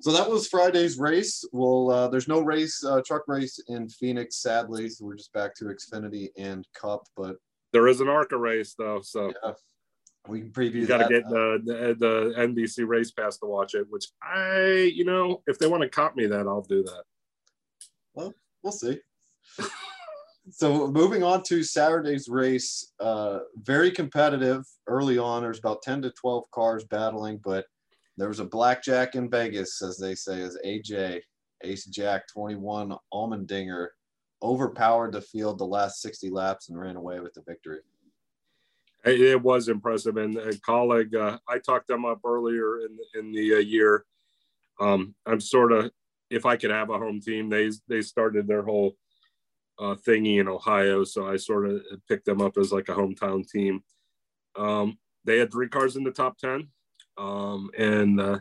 So 0.00 0.12
that 0.12 0.28
was 0.28 0.48
Friday's 0.48 0.98
race. 0.98 1.44
Well, 1.52 1.90
uh, 1.90 2.08
there's 2.08 2.26
no 2.26 2.40
race, 2.40 2.82
uh, 2.84 3.02
truck 3.06 3.22
race 3.28 3.60
in 3.68 3.88
Phoenix, 3.88 4.42
sadly. 4.42 4.88
So 4.88 5.04
we're 5.04 5.14
just 5.14 5.32
back 5.32 5.54
to 5.56 5.66
Xfinity 5.66 6.30
and 6.36 6.66
Cup. 6.74 7.04
But 7.16 7.36
there 7.72 7.86
is 7.86 8.00
an 8.00 8.08
ARCA 8.08 8.36
race 8.36 8.74
though, 8.76 9.00
so 9.02 9.32
yeah 9.44 9.52
we 10.28 10.40
can 10.40 10.50
preview. 10.50 10.74
You 10.74 10.86
got 10.86 10.98
to 10.98 11.08
get 11.08 11.28
the, 11.28 11.60
the, 11.64 11.96
the 11.98 12.34
NBC 12.38 12.86
race 12.86 13.10
pass 13.10 13.38
to 13.38 13.46
watch 13.46 13.74
it, 13.74 13.86
which 13.90 14.06
I, 14.22 14.90
you 14.94 15.04
know, 15.04 15.42
if 15.46 15.58
they 15.58 15.66
want 15.66 15.82
to 15.82 15.88
cop 15.88 16.16
me 16.16 16.26
that, 16.26 16.46
I'll 16.46 16.62
do 16.62 16.82
that. 16.84 17.02
Well, 18.14 18.32
we'll 18.62 18.72
see. 18.72 19.00
so 20.50 20.86
moving 20.88 21.22
on 21.22 21.42
to 21.44 21.62
Saturday's 21.62 22.28
race, 22.28 22.92
uh, 23.00 23.40
very 23.56 23.90
competitive 23.90 24.64
early 24.86 25.18
on. 25.18 25.42
There's 25.42 25.58
about 25.58 25.82
10 25.82 26.02
to 26.02 26.10
12 26.10 26.50
cars 26.52 26.84
battling, 26.84 27.40
but 27.42 27.66
there 28.16 28.28
was 28.28 28.40
a 28.40 28.44
blackjack 28.44 29.14
in 29.14 29.28
Vegas, 29.28 29.82
as 29.82 29.98
they 29.98 30.14
say, 30.14 30.42
as 30.42 30.56
AJ 30.64 31.22
Ace 31.64 31.86
Jack 31.86 32.28
21 32.28 32.94
Allmendinger 33.12 33.88
overpowered 34.42 35.12
the 35.12 35.20
field 35.20 35.58
the 35.58 35.64
last 35.64 36.02
60 36.02 36.28
laps 36.30 36.68
and 36.68 36.78
ran 36.78 36.96
away 36.96 37.20
with 37.20 37.32
the 37.34 37.42
victory. 37.42 37.80
It 39.04 39.42
was 39.42 39.68
impressive, 39.68 40.16
and 40.16 40.36
a 40.36 40.52
Kaulig 40.52 41.14
uh, 41.14 41.38
I 41.48 41.58
talked 41.58 41.88
them 41.88 42.04
up 42.04 42.20
earlier 42.24 42.78
in 42.78 42.96
the, 42.96 43.18
in 43.18 43.32
the 43.32 43.54
uh, 43.56 43.58
year. 43.58 44.04
Um, 44.80 45.14
I'm 45.26 45.40
sort 45.40 45.72
of 45.72 45.90
if 46.30 46.46
I 46.46 46.56
could 46.56 46.70
have 46.70 46.88
a 46.88 46.98
home 46.98 47.20
team, 47.20 47.48
they 47.48 47.70
they 47.88 48.02
started 48.02 48.46
their 48.46 48.62
whole 48.62 48.96
uh, 49.78 49.96
thingy 50.06 50.40
in 50.40 50.46
Ohio, 50.46 51.02
so 51.02 51.26
I 51.26 51.36
sort 51.36 51.68
of 51.68 51.82
picked 52.08 52.26
them 52.26 52.40
up 52.40 52.56
as 52.56 52.72
like 52.72 52.88
a 52.88 52.94
hometown 52.94 53.48
team. 53.48 53.82
Um, 54.56 54.98
they 55.24 55.38
had 55.38 55.50
three 55.50 55.68
cars 55.68 55.96
in 55.96 56.04
the 56.04 56.12
top 56.12 56.38
ten, 56.38 56.68
um, 57.18 57.70
and 57.76 58.20
uh, 58.20 58.38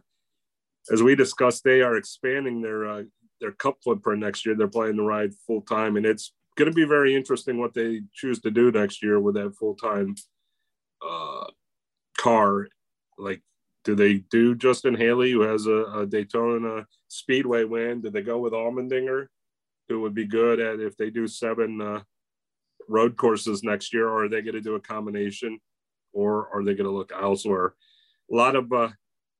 as 0.92 1.02
we 1.02 1.16
discussed, 1.16 1.64
they 1.64 1.82
are 1.82 1.98
expanding 1.98 2.62
their 2.62 2.86
uh, 2.86 3.04
their 3.40 3.52
cup 3.52 3.78
footprint 3.84 4.22
next 4.22 4.46
year. 4.46 4.56
They're 4.56 4.68
playing 4.68 4.98
the 4.98 5.04
ride 5.04 5.34
full 5.48 5.62
time, 5.62 5.98
and 5.98 6.06
it's 6.06 6.34
going 6.56 6.70
to 6.70 6.76
be 6.76 6.86
very 6.86 7.16
interesting 7.16 7.58
what 7.58 7.74
they 7.74 8.02
choose 8.14 8.40
to 8.42 8.52
do 8.52 8.72
next 8.72 9.02
year 9.02 9.20
with 9.20 9.36
that 9.36 9.56
full 9.56 9.76
time 9.76 10.16
uh, 11.08 11.46
car, 12.18 12.68
like 13.18 13.42
do 13.84 13.96
they 13.96 14.24
do 14.30 14.56
Justin 14.56 14.96
Haley, 14.96 15.32
who 15.32 15.42
has 15.42 15.66
a, 15.66 15.84
a, 15.96 16.06
Daytona 16.06 16.86
Speedway 17.08 17.64
win? 17.64 18.02
Do 18.02 18.10
they 18.12 18.22
go 18.22 18.38
with 18.38 18.54
Allmendinger, 18.54 19.28
who 19.90 20.02
would 20.02 20.14
be 20.14 20.26
good 20.26 20.60
at 20.60 20.80
if 20.80 20.96
they 20.98 21.10
do 21.10 21.28
seven 21.28 21.82
uh, 21.82 22.02
road 22.88 23.18
courses 23.18 23.64
next 23.64 23.94
year, 23.94 24.08
or 24.08 24.26
are 24.26 24.30
they 24.30 24.42
going 24.42 24.54
to 24.54 24.62
do 24.62 24.76
a 24.76 24.80
combination? 24.80 25.60
or 26.14 26.50
are 26.54 26.64
they 26.64 26.74
going 26.74 26.90
to 26.90 26.96
look 26.96 27.12
elsewhere? 27.12 27.76
A 28.32 28.36
lot 28.36 28.56
of, 28.56 28.72
uh, 28.72 28.90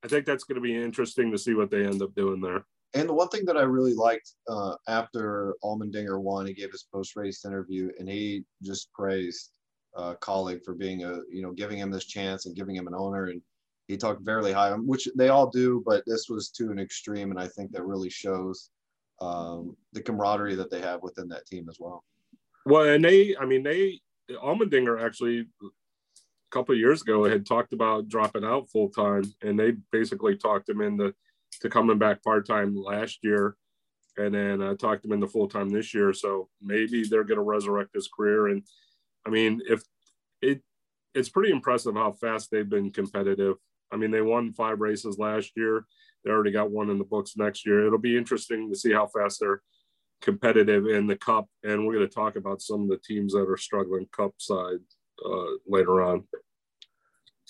I 0.04 0.08
think 0.08 0.26
that's 0.26 0.44
going 0.44 0.56
to 0.56 0.62
be 0.62 0.76
interesting 0.76 1.32
to 1.32 1.38
see 1.38 1.54
what 1.54 1.72
they 1.72 1.86
end 1.86 2.02
up 2.02 2.14
doing 2.16 2.42
there. 2.42 2.66
And 2.94 3.08
the 3.08 3.14
one 3.14 3.30
thing 3.30 3.46
that 3.46 3.58
I 3.58 3.62
really 3.62 3.94
liked 3.94 4.32
uh, 4.50 4.76
after 4.88 5.56
Allmendinger 5.64 6.20
won, 6.20 6.46
he 6.46 6.54
gave 6.54 6.72
his 6.72 6.86
post 6.94 7.16
race 7.16 7.46
interview 7.46 7.90
and 7.98 8.10
he 8.10 8.44
just 8.62 8.92
praised 8.92 9.52
uh, 9.96 10.16
Kaulig 10.22 10.64
for 10.64 10.74
being 10.74 11.04
a, 11.04 11.20
you 11.32 11.42
know, 11.42 11.52
giving 11.52 11.78
him 11.78 11.92
this 11.92 12.06
chance 12.06 12.46
and 12.46 12.56
giving 12.56 12.76
him 12.76 12.88
an 12.88 12.96
owner. 12.96 13.26
And 13.26 13.42
he 13.88 13.98
talked 13.98 14.24
fairly 14.24 14.54
high, 14.54 14.72
which 14.72 15.08
they 15.16 15.30
all 15.30 15.50
do, 15.50 15.84
but 15.86 16.04
this 16.06 16.30
was 16.30 16.50
to 16.52 16.72
an 16.72 16.80
extreme. 16.80 17.32
And 17.32 17.40
I 17.40 17.48
think 17.48 17.72
that 17.72 17.86
really 17.86 18.10
shows 18.10 18.70
um, 19.20 19.76
the 19.94 20.02
camaraderie 20.02 20.56
that 20.56 20.72
they 20.72 20.82
have 20.82 21.02
within 21.04 21.28
that 21.30 21.46
team 21.46 21.68
as 21.70 21.78
well. 21.80 22.04
Well, 22.66 22.84
and 22.84 23.04
they, 23.04 23.36
I 23.38 23.46
mean, 23.46 23.64
they, 23.64 24.00
Allmendinger 24.30 25.04
actually 25.04 25.40
a 25.62 25.68
couple 26.52 26.76
years 26.76 27.02
ago 27.02 27.24
had 27.26 27.46
talked 27.46 27.74
about 27.74 28.08
dropping 28.08 28.46
out 28.46 28.70
full 28.70 28.90
time, 28.90 29.24
and 29.42 29.60
they 29.60 29.74
basically 29.92 30.38
talked 30.38 30.70
him 30.70 30.82
into 30.82 31.14
to 31.60 31.70
coming 31.70 31.98
back 31.98 32.24
part 32.24 32.48
time 32.48 32.76
last 32.76 33.20
year, 33.24 33.56
and 34.18 34.34
then 34.34 34.62
uh, 34.62 34.76
talked 34.76 35.04
him 35.04 35.12
into 35.12 35.28
full 35.28 35.48
time 35.48 35.70
this 35.70 35.94
year. 35.94 36.14
So 36.14 36.50
maybe 36.62 37.04
they're 37.04 37.24
going 37.24 37.38
to 37.38 37.44
resurrect 37.44 37.94
his 37.94 38.08
career. 38.08 38.48
And 38.48 38.64
I 39.26 39.30
mean, 39.30 39.62
if 39.68 39.84
it, 40.42 40.62
it's 41.14 41.30
pretty 41.30 41.52
impressive 41.52 41.96
how 41.96 42.12
fast 42.14 42.50
they've 42.52 42.70
been 42.70 42.92
competitive. 42.92 43.56
I 43.92 43.98
mean, 43.98 44.12
they 44.12 44.22
won 44.22 44.54
five 44.54 44.80
races 44.80 45.20
last 45.20 45.52
year. 45.56 45.86
They 46.24 46.32
already 46.32 46.52
got 46.52 46.72
one 46.72 46.90
in 46.90 46.98
the 46.98 47.04
books 47.04 47.36
next 47.36 47.66
year. 47.66 47.86
It'll 47.86 48.00
be 48.00 48.18
interesting 48.18 48.70
to 48.70 48.78
see 48.78 48.94
how 48.94 49.08
fast 49.08 49.40
they're 49.40 49.62
competitive 50.22 50.86
in 50.88 51.08
the 51.08 51.18
cup. 51.18 51.48
And 51.64 51.86
we're 51.86 51.96
going 51.96 52.08
to 52.08 52.14
talk 52.14 52.36
about 52.36 52.62
some 52.62 52.84
of 52.84 52.90
the 52.90 53.00
teams 53.04 53.34
that 53.34 53.50
are 53.50 53.58
struggling 53.58 54.08
cup 54.16 54.34
side 54.38 54.80
uh, 55.26 55.46
later 55.68 56.02
on. 56.02 56.24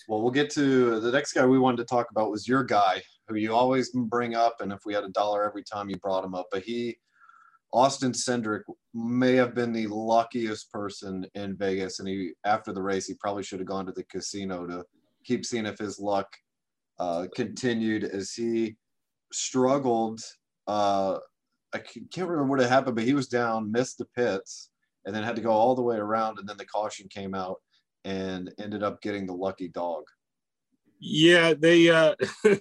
Well, 0.08 0.22
we'll 0.22 0.32
get 0.32 0.50
to 0.51 1.00
the 1.00 1.12
next 1.12 1.34
guy 1.34 1.46
we 1.46 1.60
wanted 1.60 1.78
to 1.78 1.86
talk 1.86 2.10
about 2.10 2.32
was 2.32 2.48
your 2.48 2.63
guy, 2.63 3.01
who 3.28 3.36
you 3.36 3.54
always 3.54 3.92
bring 3.92 4.36
up, 4.36 4.58
and 4.62 4.72
if 4.72 4.80
we 4.86 4.94
had 4.94 5.04
a 5.04 5.10
dollar 5.10 5.48
every 5.48 5.63
time 5.63 5.90
you 5.90 5.98
brought 5.98 6.25
him 6.25 6.34
up, 6.34 6.48
but 6.51 6.63
he, 6.63 6.98
Austin 7.72 8.12
Cindric, 8.12 8.62
may 8.93 9.36
have 9.36 9.55
been 9.55 9.71
the 9.71 9.88
luckiest 9.88 10.71
person 10.71 11.25
in 11.36 11.55
Vegas, 11.55 12.00
and 12.00 12.07
he 12.07 12.31
after 12.45 12.74
the 12.74 12.81
race 12.81 13.07
he 13.07 13.13
probably 13.15 13.43
should 13.43 13.60
have 13.60 13.67
gone 13.67 13.86
to 13.86 13.91
the 13.91 14.03
casino 14.05 14.67
to 14.67 14.83
keep 15.24 15.45
seeing 15.45 15.65
if 15.65 15.77
his 15.77 16.00
luck 16.00 16.27
uh, 17.00 17.27
continued 17.36 18.03
as 18.03 18.31
he 18.33 18.75
struggled. 19.31 20.19
Uh, 20.67 21.17
I 21.74 21.79
can't 21.79 22.29
remember 22.29 22.51
what 22.51 22.60
had 22.60 22.69
happened, 22.69 22.95
but 22.95 23.05
he 23.05 23.13
was 23.13 23.27
down, 23.27 23.71
missed 23.71 23.98
the 23.98 24.05
pits, 24.05 24.69
and 25.05 25.15
then 25.15 25.24
had 25.24 25.38
to 25.38 25.41
go 25.41 25.51
all 25.51 25.75
the 25.75 25.81
way 25.81 25.95
around, 25.95 26.38
and 26.38 26.48
then 26.48 26.57
the 26.57 26.65
caution 26.65 27.07
came 27.10 27.33
out 27.33 27.62
and 28.03 28.53
ended 28.60 28.83
up 28.83 29.01
getting 29.01 29.25
the 29.25 29.33
lucky 29.33 29.67
dog. 29.67 30.03
Yeah, 31.00 31.53
they 31.53 31.89
uh 31.89 32.15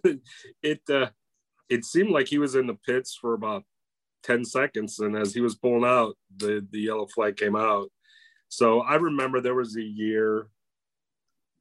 it 0.63 0.81
uh 0.89 1.11
it 1.69 1.85
seemed 1.85 2.11
like 2.11 2.29
he 2.29 2.39
was 2.39 2.55
in 2.55 2.67
the 2.67 2.79
pits 2.87 3.17
for 3.21 3.35
about 3.35 3.65
10 4.23 4.45
seconds 4.45 4.99
and 4.99 5.17
as 5.17 5.35
he 5.35 5.41
was 5.41 5.55
pulling 5.55 5.85
out 5.85 6.15
the 6.37 6.67
the 6.71 6.81
yellow 6.81 7.07
flag 7.07 7.37
came 7.37 7.57
out. 7.57 7.91
So 8.49 8.81
I 8.81 8.97
remember 8.97 9.41
there 9.41 9.55
was 9.55 9.77
a 9.77 9.83
year 9.83 10.49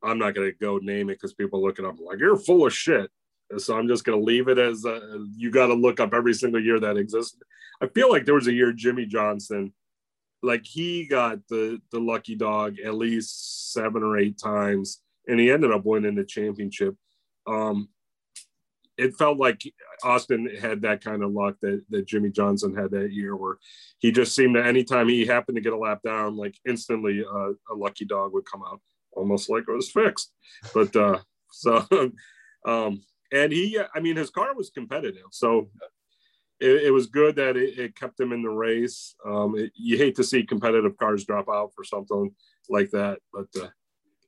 I'm 0.03 0.17
not 0.17 0.33
going 0.33 0.49
to 0.49 0.57
go 0.57 0.77
name 0.77 1.09
it 1.09 1.15
because 1.15 1.33
people 1.33 1.61
look 1.61 1.79
it 1.79 1.85
up 1.85 1.97
like 1.99 2.19
you're 2.19 2.37
full 2.37 2.65
of 2.65 2.73
shit. 2.73 3.09
So 3.57 3.77
I'm 3.77 3.87
just 3.87 4.03
going 4.03 4.17
to 4.17 4.23
leave 4.23 4.47
it 4.47 4.59
as 4.59 4.85
uh, 4.85 5.17
you 5.35 5.51
got 5.51 5.67
to 5.67 5.73
look 5.73 5.99
up 5.99 6.13
every 6.13 6.33
single 6.33 6.63
year 6.63 6.79
that 6.79 6.97
existed. 6.97 7.41
I 7.81 7.87
feel 7.87 8.09
like 8.09 8.25
there 8.25 8.35
was 8.35 8.47
a 8.47 8.53
year 8.53 8.71
Jimmie 8.71 9.07
Johnson, 9.07 9.73
like 10.43 10.65
he 10.65 11.07
got 11.07 11.39
the 11.49 11.81
the 11.91 11.99
lucky 11.99 12.35
dog 12.35 12.77
at 12.79 12.93
least 12.93 13.73
seven 13.73 14.03
or 14.03 14.17
eight 14.17 14.37
times, 14.37 15.01
and 15.27 15.39
he 15.39 15.51
ended 15.51 15.71
up 15.71 15.85
winning 15.85 16.15
the 16.15 16.23
championship. 16.23 16.95
Um, 17.47 17.89
it 19.00 19.15
felt 19.15 19.38
like 19.38 19.62
Austin 20.03 20.50
had 20.62 20.82
that 20.82 21.01
kind 21.01 21.24
of 21.24 21.32
luck 21.32 21.56
that, 21.62 21.84
that 21.89 22.06
Jimmie 22.06 22.32
Johnson 22.32 22.75
had 22.75 22.91
that 22.91 23.13
year, 23.13 23.36
where 23.36 23.58
he 24.00 24.12
just 24.12 24.36
seemed 24.36 24.56
to 24.56 24.65
anytime 24.65 25.08
he 25.08 25.25
happened 25.25 25.56
to 25.56 25.62
get 25.62 25.74
a 25.74 25.77
lap 25.77 26.01
down, 26.03 26.36
like 26.36 26.56
instantly 26.68 27.24
uh, 27.24 27.51
a 27.72 27.75
lucky 27.75 28.06
dog 28.06 28.34
would 28.34 28.46
come 28.46 28.62
out, 28.62 28.82
almost 29.13 29.50
like 29.50 29.63
it 29.68 29.72
was 29.72 29.89
fixed. 29.89 30.34
But 30.74 30.94
uh, 30.96 31.20
so, 31.51 31.86
um, 32.65 33.01
and 33.32 33.53
he, 33.53 33.79
I 33.96 34.00
mean, 34.01 34.18
his 34.18 34.29
car 34.29 34.53
was 34.53 34.70
competitive, 34.70 35.27
so 35.32 35.70
it, 36.60 36.84
it 36.84 36.91
was 36.91 37.08
good 37.08 37.38
that 37.38 37.56
it, 37.56 37.79
it, 37.79 37.96
kept 37.96 38.20
him 38.20 38.34
in 38.34 38.44
the 38.44 38.50
race. 38.50 39.15
Um, 39.25 39.58
it, 39.58 39.72
you 39.75 39.98
hate 39.98 40.15
to 40.15 40.24
see 40.25 40.44
competitive 40.44 40.98
cars 40.98 41.25
drop 41.25 41.48
out 41.50 41.72
for 41.74 41.86
something 41.86 42.32
like 42.70 42.89
that, 42.91 43.20
but 43.32 43.48
uh, 43.62 43.70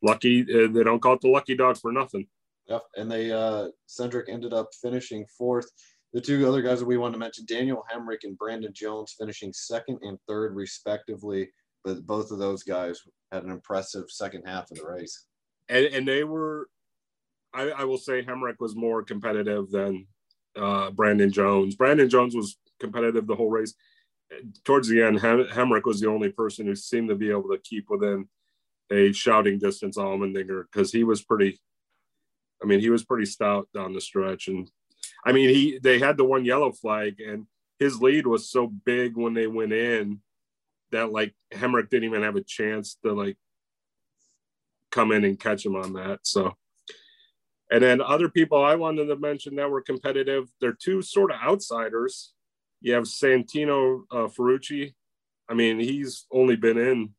lucky 0.01 0.43
uh, 0.43 0.71
they 0.71 0.83
don't 0.83 1.01
call 1.01 1.15
it 1.15 1.21
the 1.21 1.29
lucky 1.29 1.55
dog 1.55 1.77
for 1.77 1.91
nothing. 1.91 2.27
Yep, 2.71 2.83
and 2.95 3.11
they 3.11 3.31
uh, 3.33 3.67
Cindric 3.89 4.29
ended 4.29 4.53
up 4.53 4.69
finishing 4.81 5.25
fourth. 5.37 5.69
The 6.13 6.21
two 6.21 6.47
other 6.47 6.61
guys 6.61 6.79
that 6.79 6.85
we 6.85 6.95
want 6.95 7.13
to 7.13 7.19
mention, 7.19 7.43
Daniel 7.45 7.83
Hemric 7.93 8.19
and 8.23 8.37
Brandon 8.37 8.71
Jones, 8.73 9.13
finishing 9.19 9.51
second 9.51 9.99
and 10.03 10.17
third 10.25 10.55
respectively. 10.55 11.49
But 11.83 12.05
both 12.07 12.31
of 12.31 12.39
those 12.39 12.63
guys 12.63 13.01
had 13.33 13.43
an 13.43 13.51
impressive 13.51 14.05
second 14.07 14.43
half 14.45 14.71
of 14.71 14.77
the 14.77 14.85
race. 14.85 15.25
And, 15.67 15.85
and 15.87 16.07
they 16.07 16.23
were, 16.23 16.69
I, 17.53 17.71
I 17.71 17.83
will 17.83 17.97
say, 17.97 18.23
Hemric 18.23 18.55
was 18.61 18.73
more 18.73 19.03
competitive 19.03 19.69
than 19.69 20.07
uh, 20.55 20.91
Brandon 20.91 21.31
Jones. 21.31 21.75
Brandon 21.75 22.09
Jones 22.09 22.35
was 22.35 22.57
competitive 22.79 23.27
the 23.27 23.35
whole 23.35 23.49
race. 23.49 23.73
Towards 24.63 24.87
the 24.87 25.03
end, 25.03 25.19
Hem- 25.19 25.49
Hemric 25.51 25.83
was 25.83 25.99
the 25.99 26.07
only 26.07 26.29
person 26.29 26.67
who 26.67 26.75
seemed 26.75 27.09
to 27.09 27.15
be 27.15 27.31
able 27.31 27.49
to 27.49 27.59
keep 27.61 27.89
within 27.89 28.29
a 28.89 29.11
shouting 29.11 29.59
distance 29.59 29.97
of 29.97 30.05
Allmendinger 30.05 30.63
because 30.71 30.93
he 30.93 31.03
was 31.03 31.21
pretty. 31.21 31.59
I 32.61 32.65
mean, 32.65 32.79
he 32.79 32.89
was 32.89 33.03
pretty 33.03 33.25
stout 33.25 33.67
down 33.73 33.93
the 33.93 34.01
stretch, 34.01 34.47
and 34.47 34.69
I 35.25 35.31
mean, 35.31 35.49
he 35.49 35.79
they 35.79 35.99
had 35.99 36.17
the 36.17 36.25
one 36.25 36.45
yellow 36.45 36.71
flag, 36.71 37.19
and 37.19 37.47
his 37.79 38.01
lead 38.01 38.27
was 38.27 38.49
so 38.49 38.67
big 38.67 39.17
when 39.17 39.33
they 39.33 39.47
went 39.47 39.73
in 39.73 40.21
that 40.91 41.11
like 41.11 41.33
Hemric 41.51 41.89
didn't 41.89 42.09
even 42.09 42.23
have 42.23 42.35
a 42.35 42.43
chance 42.43 42.97
to 43.03 43.13
like 43.13 43.37
come 44.91 45.11
in 45.11 45.23
and 45.23 45.39
catch 45.39 45.65
him 45.65 45.75
on 45.75 45.93
that. 45.93 46.19
So 46.23 46.55
and 47.71 47.81
then 47.81 48.01
other 48.01 48.27
people 48.27 48.63
I 48.63 48.75
wanted 48.75 49.05
to 49.05 49.15
mention 49.15 49.55
that 49.55 49.71
were 49.71 49.81
competitive, 49.81 50.49
they're 50.59 50.73
two 50.73 51.01
sort 51.01 51.31
of 51.31 51.39
outsiders. 51.41 52.33
You 52.81 52.93
have 52.93 53.05
Santino 53.05 54.01
uh, 54.11 54.27
Ferrucci. 54.27 54.93
I 55.49 55.53
mean, 55.53 55.79
he's 55.79 56.25
only 56.31 56.57
been 56.57 56.77
in 56.77 57.11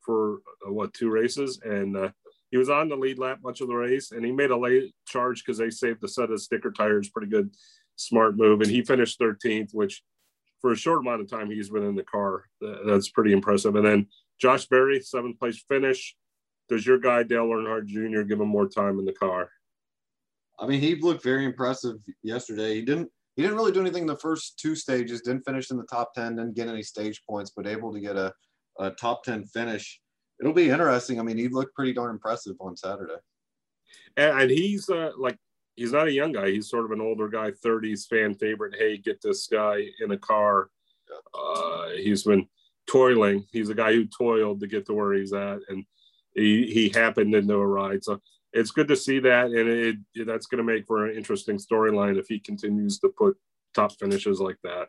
for 0.00 0.38
uh, 0.66 0.72
what 0.72 0.94
two 0.94 1.10
races, 1.10 1.60
and 1.62 1.96
uh, 1.96 2.10
he 2.50 2.56
was 2.56 2.70
on 2.70 2.88
the 2.88 2.96
lead 2.96 3.18
lap 3.18 3.40
much 3.42 3.60
of 3.60 3.68
the 3.68 3.74
race, 3.74 4.12
and 4.12 4.24
he 4.24 4.32
made 4.32 4.50
a 4.50 4.56
late 4.56 4.94
charge 5.06 5.44
because 5.44 5.58
they 5.58 5.70
saved 5.70 6.00
the 6.00 6.08
set 6.08 6.30
of 6.30 6.40
sticker 6.40 6.70
tires. 6.70 7.10
Pretty 7.10 7.30
good, 7.30 7.54
smart 7.96 8.36
move, 8.36 8.60
and 8.60 8.70
he 8.70 8.82
finished 8.82 9.20
13th, 9.20 9.70
which 9.72 10.02
for 10.60 10.72
a 10.72 10.76
short 10.76 11.00
amount 11.00 11.20
of 11.20 11.30
time 11.30 11.50
he's 11.50 11.70
been 11.70 11.84
in 11.84 11.94
the 11.94 12.02
car, 12.02 12.44
that's 12.86 13.10
pretty 13.10 13.32
impressive. 13.32 13.76
And 13.76 13.86
then 13.86 14.06
Josh 14.40 14.66
Berry, 14.66 15.00
seventh 15.00 15.38
place 15.38 15.62
finish. 15.68 16.16
Does 16.68 16.86
your 16.86 16.98
guy 16.98 17.22
Dale 17.22 17.46
Earnhardt 17.46 17.86
Jr. 17.86 18.22
give 18.22 18.40
him 18.40 18.48
more 18.48 18.68
time 18.68 18.98
in 18.98 19.04
the 19.04 19.12
car? 19.12 19.50
I 20.58 20.66
mean, 20.66 20.80
he 20.80 20.96
looked 20.96 21.22
very 21.22 21.44
impressive 21.44 21.96
yesterday. 22.22 22.74
He 22.74 22.82
didn't 22.82 23.08
he 23.36 23.42
didn't 23.42 23.56
really 23.56 23.70
do 23.70 23.80
anything 23.80 24.02
in 24.02 24.08
the 24.08 24.16
first 24.16 24.58
two 24.58 24.74
stages. 24.74 25.20
Didn't 25.20 25.44
finish 25.44 25.70
in 25.70 25.76
the 25.76 25.84
top 25.84 26.12
ten. 26.12 26.36
Didn't 26.36 26.56
get 26.56 26.68
any 26.68 26.82
stage 26.82 27.22
points, 27.28 27.52
but 27.56 27.68
able 27.68 27.92
to 27.92 28.00
get 28.00 28.16
a, 28.16 28.32
a 28.80 28.90
top 28.90 29.22
ten 29.22 29.46
finish. 29.46 30.00
It'll 30.40 30.52
be 30.52 30.70
interesting. 30.70 31.18
I 31.18 31.22
mean, 31.22 31.36
he 31.36 31.48
looked 31.48 31.74
pretty 31.74 31.92
darn 31.92 32.10
impressive 32.10 32.56
on 32.60 32.76
Saturday. 32.76 33.16
And, 34.16 34.42
and 34.42 34.50
he's 34.50 34.88
uh, 34.88 35.12
like 35.16 35.36
he's 35.76 35.92
not 35.92 36.08
a 36.08 36.12
young 36.12 36.32
guy. 36.32 36.50
He's 36.50 36.68
sort 36.68 36.84
of 36.84 36.92
an 36.92 37.00
older 37.00 37.28
guy, 37.28 37.50
30s 37.50 38.06
fan 38.08 38.34
favorite. 38.34 38.74
Hey, 38.78 38.98
get 38.98 39.20
this 39.22 39.46
guy 39.46 39.86
in 40.00 40.10
a 40.10 40.18
car. 40.18 40.70
Uh, 41.34 41.88
he's 41.96 42.24
been 42.24 42.46
toiling. 42.86 43.46
He's 43.52 43.68
a 43.68 43.74
guy 43.74 43.92
who 43.92 44.06
toiled 44.06 44.60
to 44.60 44.66
get 44.66 44.86
to 44.86 44.94
where 44.94 45.14
he's 45.14 45.32
at, 45.32 45.60
and 45.68 45.84
he 46.34 46.70
he 46.70 46.88
happened 46.88 47.34
into 47.34 47.54
a 47.54 47.66
ride. 47.66 48.04
So 48.04 48.20
it's 48.52 48.70
good 48.70 48.88
to 48.88 48.96
see 48.96 49.20
that, 49.20 49.46
and 49.46 49.68
it, 49.68 49.96
it 50.14 50.26
that's 50.26 50.46
going 50.46 50.64
to 50.64 50.72
make 50.72 50.86
for 50.86 51.06
an 51.06 51.16
interesting 51.16 51.58
storyline 51.58 52.18
if 52.18 52.26
he 52.28 52.38
continues 52.38 52.98
to 53.00 53.08
put 53.08 53.36
top 53.74 53.92
finishes 53.98 54.40
like 54.40 54.58
that. 54.64 54.88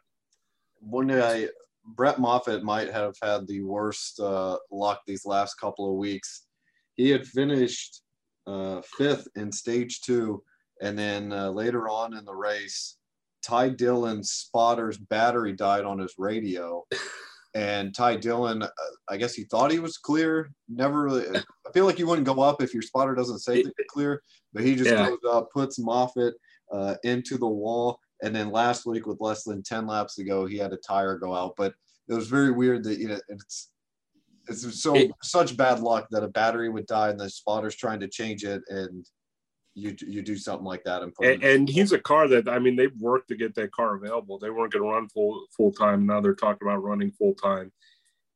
One 0.80 1.08
day, 1.08 1.50
Brett 1.96 2.20
Moffitt 2.20 2.64
might 2.64 2.92
have 2.92 3.16
had 3.22 3.48
the 3.48 3.62
worst 3.62 4.20
uh, 4.20 4.58
luck 4.72 5.02
these 5.06 5.26
last 5.26 5.56
couple 5.56 5.90
of 5.90 5.98
weeks. 5.98 6.46
He 6.96 7.10
had 7.10 7.26
finished 7.26 8.02
uh, 8.48 8.82
fifth 8.98 9.28
in 9.36 9.52
stage 9.52 10.02
two, 10.02 10.44
and 10.82 10.98
then 10.98 11.32
uh, 11.32 11.50
later 11.50 11.90
on 11.90 12.16
in 12.16 12.26
the 12.26 12.36
race, 12.36 12.98
Ty 13.42 13.70
Dillon's 13.70 14.32
spotter's 14.32 14.98
battery 14.98 15.54
died 15.54 15.86
on 15.86 16.00
his 16.00 16.14
radio. 16.18 16.86
And 17.56 17.96
Ty 17.96 18.18
Dillon, 18.18 18.62
uh, 18.62 18.70
I 19.10 19.18
guess 19.18 19.34
he 19.34 19.44
thought 19.46 19.72
he 19.72 19.80
was 19.80 19.98
clear. 19.98 20.52
Never 20.68 21.04
really. 21.04 21.26
I 21.36 21.72
feel 21.74 21.86
like 21.86 21.98
you 21.98 22.06
wouldn't 22.06 22.28
go 22.28 22.42
up 22.42 22.62
if 22.62 22.74
your 22.74 22.84
spotter 22.84 23.16
doesn't 23.16 23.40
say 23.40 23.64
that 23.64 23.74
it's 23.76 23.92
clear, 23.92 24.22
but 24.54 24.64
he 24.64 24.76
just 24.76 24.92
yeah. 24.92 25.08
goes 25.08 25.20
up, 25.28 25.50
puts 25.52 25.80
Moffitt 25.80 26.36
uh, 26.72 26.96
into 27.04 27.38
the 27.38 27.48
wall, 27.48 28.00
and 28.22 28.36
then 28.36 28.52
last 28.52 28.86
week 28.86 29.06
with 29.06 29.22
less 29.22 29.44
than 29.44 29.64
ten 29.64 29.88
laps 29.88 30.16
to 30.16 30.24
go, 30.24 30.46
he 30.46 30.58
had 30.58 30.74
a 30.74 30.78
tire 30.78 31.18
go 31.18 31.34
out. 31.34 31.54
But 31.58 31.74
it 32.08 32.14
was 32.14 32.28
very 32.28 32.52
weird 32.52 32.84
that 32.86 33.00
you 33.00 33.10
know 33.10 33.20
it's 33.30 33.72
it's 34.48 34.82
so 34.82 34.96
It- 34.96 35.12
such 35.24 35.56
bad 35.56 35.80
luck 35.80 36.08
that 36.12 36.24
a 36.24 36.28
battery 36.28 36.70
would 36.70 36.88
die 36.88 37.10
and 37.10 37.20
the 37.20 37.30
spotter's 37.30 37.76
trying 37.76 38.00
to 38.00 38.08
change 38.08 38.44
it 38.44 38.64
and 38.70 39.06
you 39.76 39.96
you 40.02 40.22
do 40.22 40.36
something 40.36 40.66
like 40.66 40.84
that 40.84 41.04
and 41.04 41.14
put 41.14 41.28
and, 41.28 41.44
and 41.44 41.70
he's 41.70 41.92
a 41.92 42.00
car 42.00 42.28
that 42.28 42.50
I 42.50 42.60
mean 42.60 42.76
they've 42.76 43.00
worked 43.00 43.30
to 43.30 43.36
get 43.38 43.56
that 43.56 43.72
car 43.72 43.96
available. 43.96 44.40
They 44.40 44.50
weren't 44.50 44.74
going 44.74 44.84
to 44.84 44.90
run 44.90 45.08
full 45.10 45.46
full 45.56 45.72
time. 45.72 46.06
Now 46.06 46.20
they're 46.20 46.34
talking 46.36 46.68
about 46.68 46.84
running 46.84 47.12
full 47.12 47.36
time, 47.36 47.72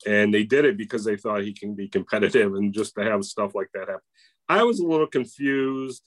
and 0.06 0.34
they 0.34 0.44
did 0.44 0.64
it 0.66 0.78
because 0.78 1.04
they 1.04 1.18
thought 1.18 1.42
he 1.44 1.52
can 1.54 1.74
be 1.76 1.90
competitive 1.90 2.54
and 2.54 2.74
just 2.74 2.96
to 2.96 3.04
have 3.04 3.26
stuff 3.26 3.56
like 3.56 3.70
that 3.74 3.90
happen. 3.90 4.00
I 4.48 4.64
was 4.64 4.80
a 4.80 4.86
little 4.88 5.08
confused 5.08 6.04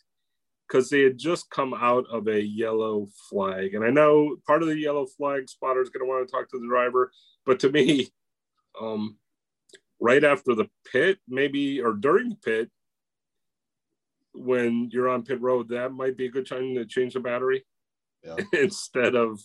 because 0.68 0.90
they 0.90 1.02
had 1.02 1.18
just 1.18 1.50
come 1.50 1.74
out 1.74 2.04
of 2.10 2.26
a 2.28 2.42
yellow 2.42 3.08
flag, 3.30 3.74
and 3.74 3.84
I 3.84 3.90
know 3.90 4.36
part 4.46 4.62
of 4.62 4.68
the 4.68 4.78
yellow 4.78 5.06
flag 5.06 5.48
spotter 5.48 5.82
is 5.82 5.90
going 5.90 6.04
to 6.04 6.12
want 6.12 6.26
to 6.26 6.32
talk 6.32 6.48
to 6.50 6.58
the 6.58 6.66
driver, 6.66 7.10
but 7.44 7.60
to 7.60 7.70
me, 7.70 8.08
um, 8.80 9.16
right 10.00 10.24
after 10.24 10.54
the 10.54 10.68
pit, 10.90 11.18
maybe 11.28 11.80
or 11.80 11.92
during 11.92 12.30
the 12.30 12.36
pit, 12.36 12.70
when 14.34 14.90
you're 14.92 15.08
on 15.08 15.22
pit 15.22 15.40
road, 15.40 15.68
that 15.70 15.92
might 15.92 16.16
be 16.16 16.26
a 16.26 16.30
good 16.30 16.46
time 16.46 16.74
to 16.74 16.84
change 16.84 17.14
the 17.14 17.20
battery 17.20 17.64
Yeah. 18.22 18.36
instead 18.52 19.14
of 19.14 19.40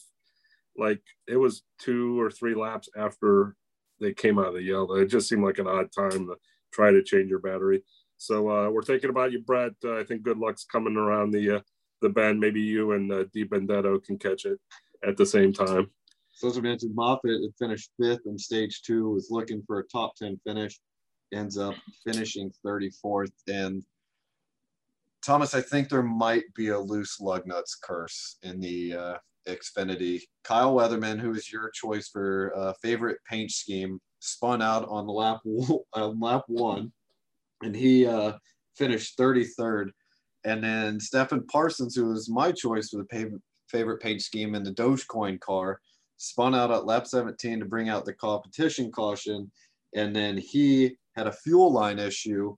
like 0.78 1.02
it 1.28 1.38
was 1.38 1.64
two 1.80 2.20
or 2.20 2.30
three 2.30 2.56
laps 2.56 2.90
after 2.98 3.56
they 4.00 4.14
came 4.14 4.40
out 4.40 4.48
of 4.48 4.54
the 4.56 4.64
yellow. 4.64 4.96
It 4.96 5.08
just 5.08 5.30
seemed 5.30 5.44
like 5.44 5.60
an 5.60 5.68
odd 5.68 5.92
time 5.92 6.28
to 6.28 6.36
try 6.74 6.92
to 6.92 7.04
change 7.04 7.30
your 7.30 7.40
battery. 7.40 7.84
So 8.22 8.52
uh, 8.52 8.70
we're 8.70 8.84
thinking 8.84 9.10
about 9.10 9.32
you, 9.32 9.40
Brett. 9.40 9.72
Uh, 9.84 9.98
I 9.98 10.04
think 10.04 10.22
good 10.22 10.38
luck's 10.38 10.64
coming 10.64 10.96
around 10.96 11.32
the 11.32 11.56
uh, 11.56 11.60
the 12.04 12.10
bend. 12.10 12.40
Maybe 12.40 12.62
you 12.62 12.92
and 12.92 13.12
uh, 13.12 13.24
DiBenedetto 13.36 14.04
can 14.04 14.20
catch 14.20 14.46
it 14.46 14.60
at 15.04 15.18
the 15.18 15.26
same 15.26 15.52
time. 15.52 15.90
So 16.32 16.48
as 16.48 16.56
I 16.56 16.62
mentioned, 16.62 16.94
Moffitt 16.94 17.42
had 17.42 17.56
finished 17.58 17.90
fifth 18.00 18.28
in 18.28 18.38
stage 18.38 18.84
two, 18.84 19.10
was 19.10 19.30
looking 19.32 19.64
for 19.66 19.80
a 19.80 19.88
top 19.88 20.16
10 20.18 20.40
finish, 20.46 20.80
ends 21.34 21.58
up 21.58 21.74
finishing 22.06 22.52
34th. 22.64 23.32
And 23.48 23.84
Thomas, 25.26 25.56
I 25.56 25.62
think 25.62 25.90
there 25.90 26.04
might 26.04 26.44
be 26.56 26.68
a 26.68 26.80
loose 26.80 27.20
lug 27.20 27.48
nuts 27.48 27.76
curse 27.84 28.38
in 28.44 28.60
the 28.60 28.94
uh, 28.94 29.18
Xfinity. 29.48 30.22
Kyle 30.44 30.76
Weatherman, 30.76 31.20
who 31.20 31.34
is 31.34 31.52
your 31.52 31.72
choice 31.72 32.08
for 32.08 32.54
uh, 32.56 32.74
favorite 32.84 33.18
paint 33.28 33.50
scheme, 33.50 34.00
spun 34.20 34.62
out 34.62 34.88
on 34.90 35.08
lap, 35.08 35.40
on 35.94 36.20
lap 36.20 36.44
one, 36.46 36.92
and 37.62 37.76
he 37.76 38.06
uh, 38.06 38.34
finished 38.76 39.18
33rd. 39.18 39.90
And 40.44 40.64
then 40.64 41.00
Stefan 41.00 41.46
Parsons, 41.48 41.96
who 41.96 42.06
was 42.06 42.30
my 42.30 42.52
choice 42.52 42.90
for 42.90 42.98
the 42.98 43.06
pa- 43.06 43.38
favorite 43.70 44.02
paint 44.02 44.22
scheme 44.22 44.56
in 44.56 44.64
the 44.64 44.72
Dogecoin 44.72 45.40
car, 45.40 45.80
spun 46.18 46.56
out 46.56 46.72
at 46.72 46.86
lap 46.86 47.08
17 47.08 47.60
to 47.60 47.66
bring 47.66 47.90
out 47.90 48.06
the 48.06 48.14
competition 48.14 48.92
caution. 48.92 49.52
And 49.96 50.16
then 50.16 50.38
he 50.38 50.98
had 51.16 51.28
a 51.28 51.32
fuel 51.32 51.72
line 51.72 52.00
issue 52.00 52.56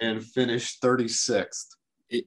and 0.00 0.22
finished 0.22 0.82
36th. 0.82 1.66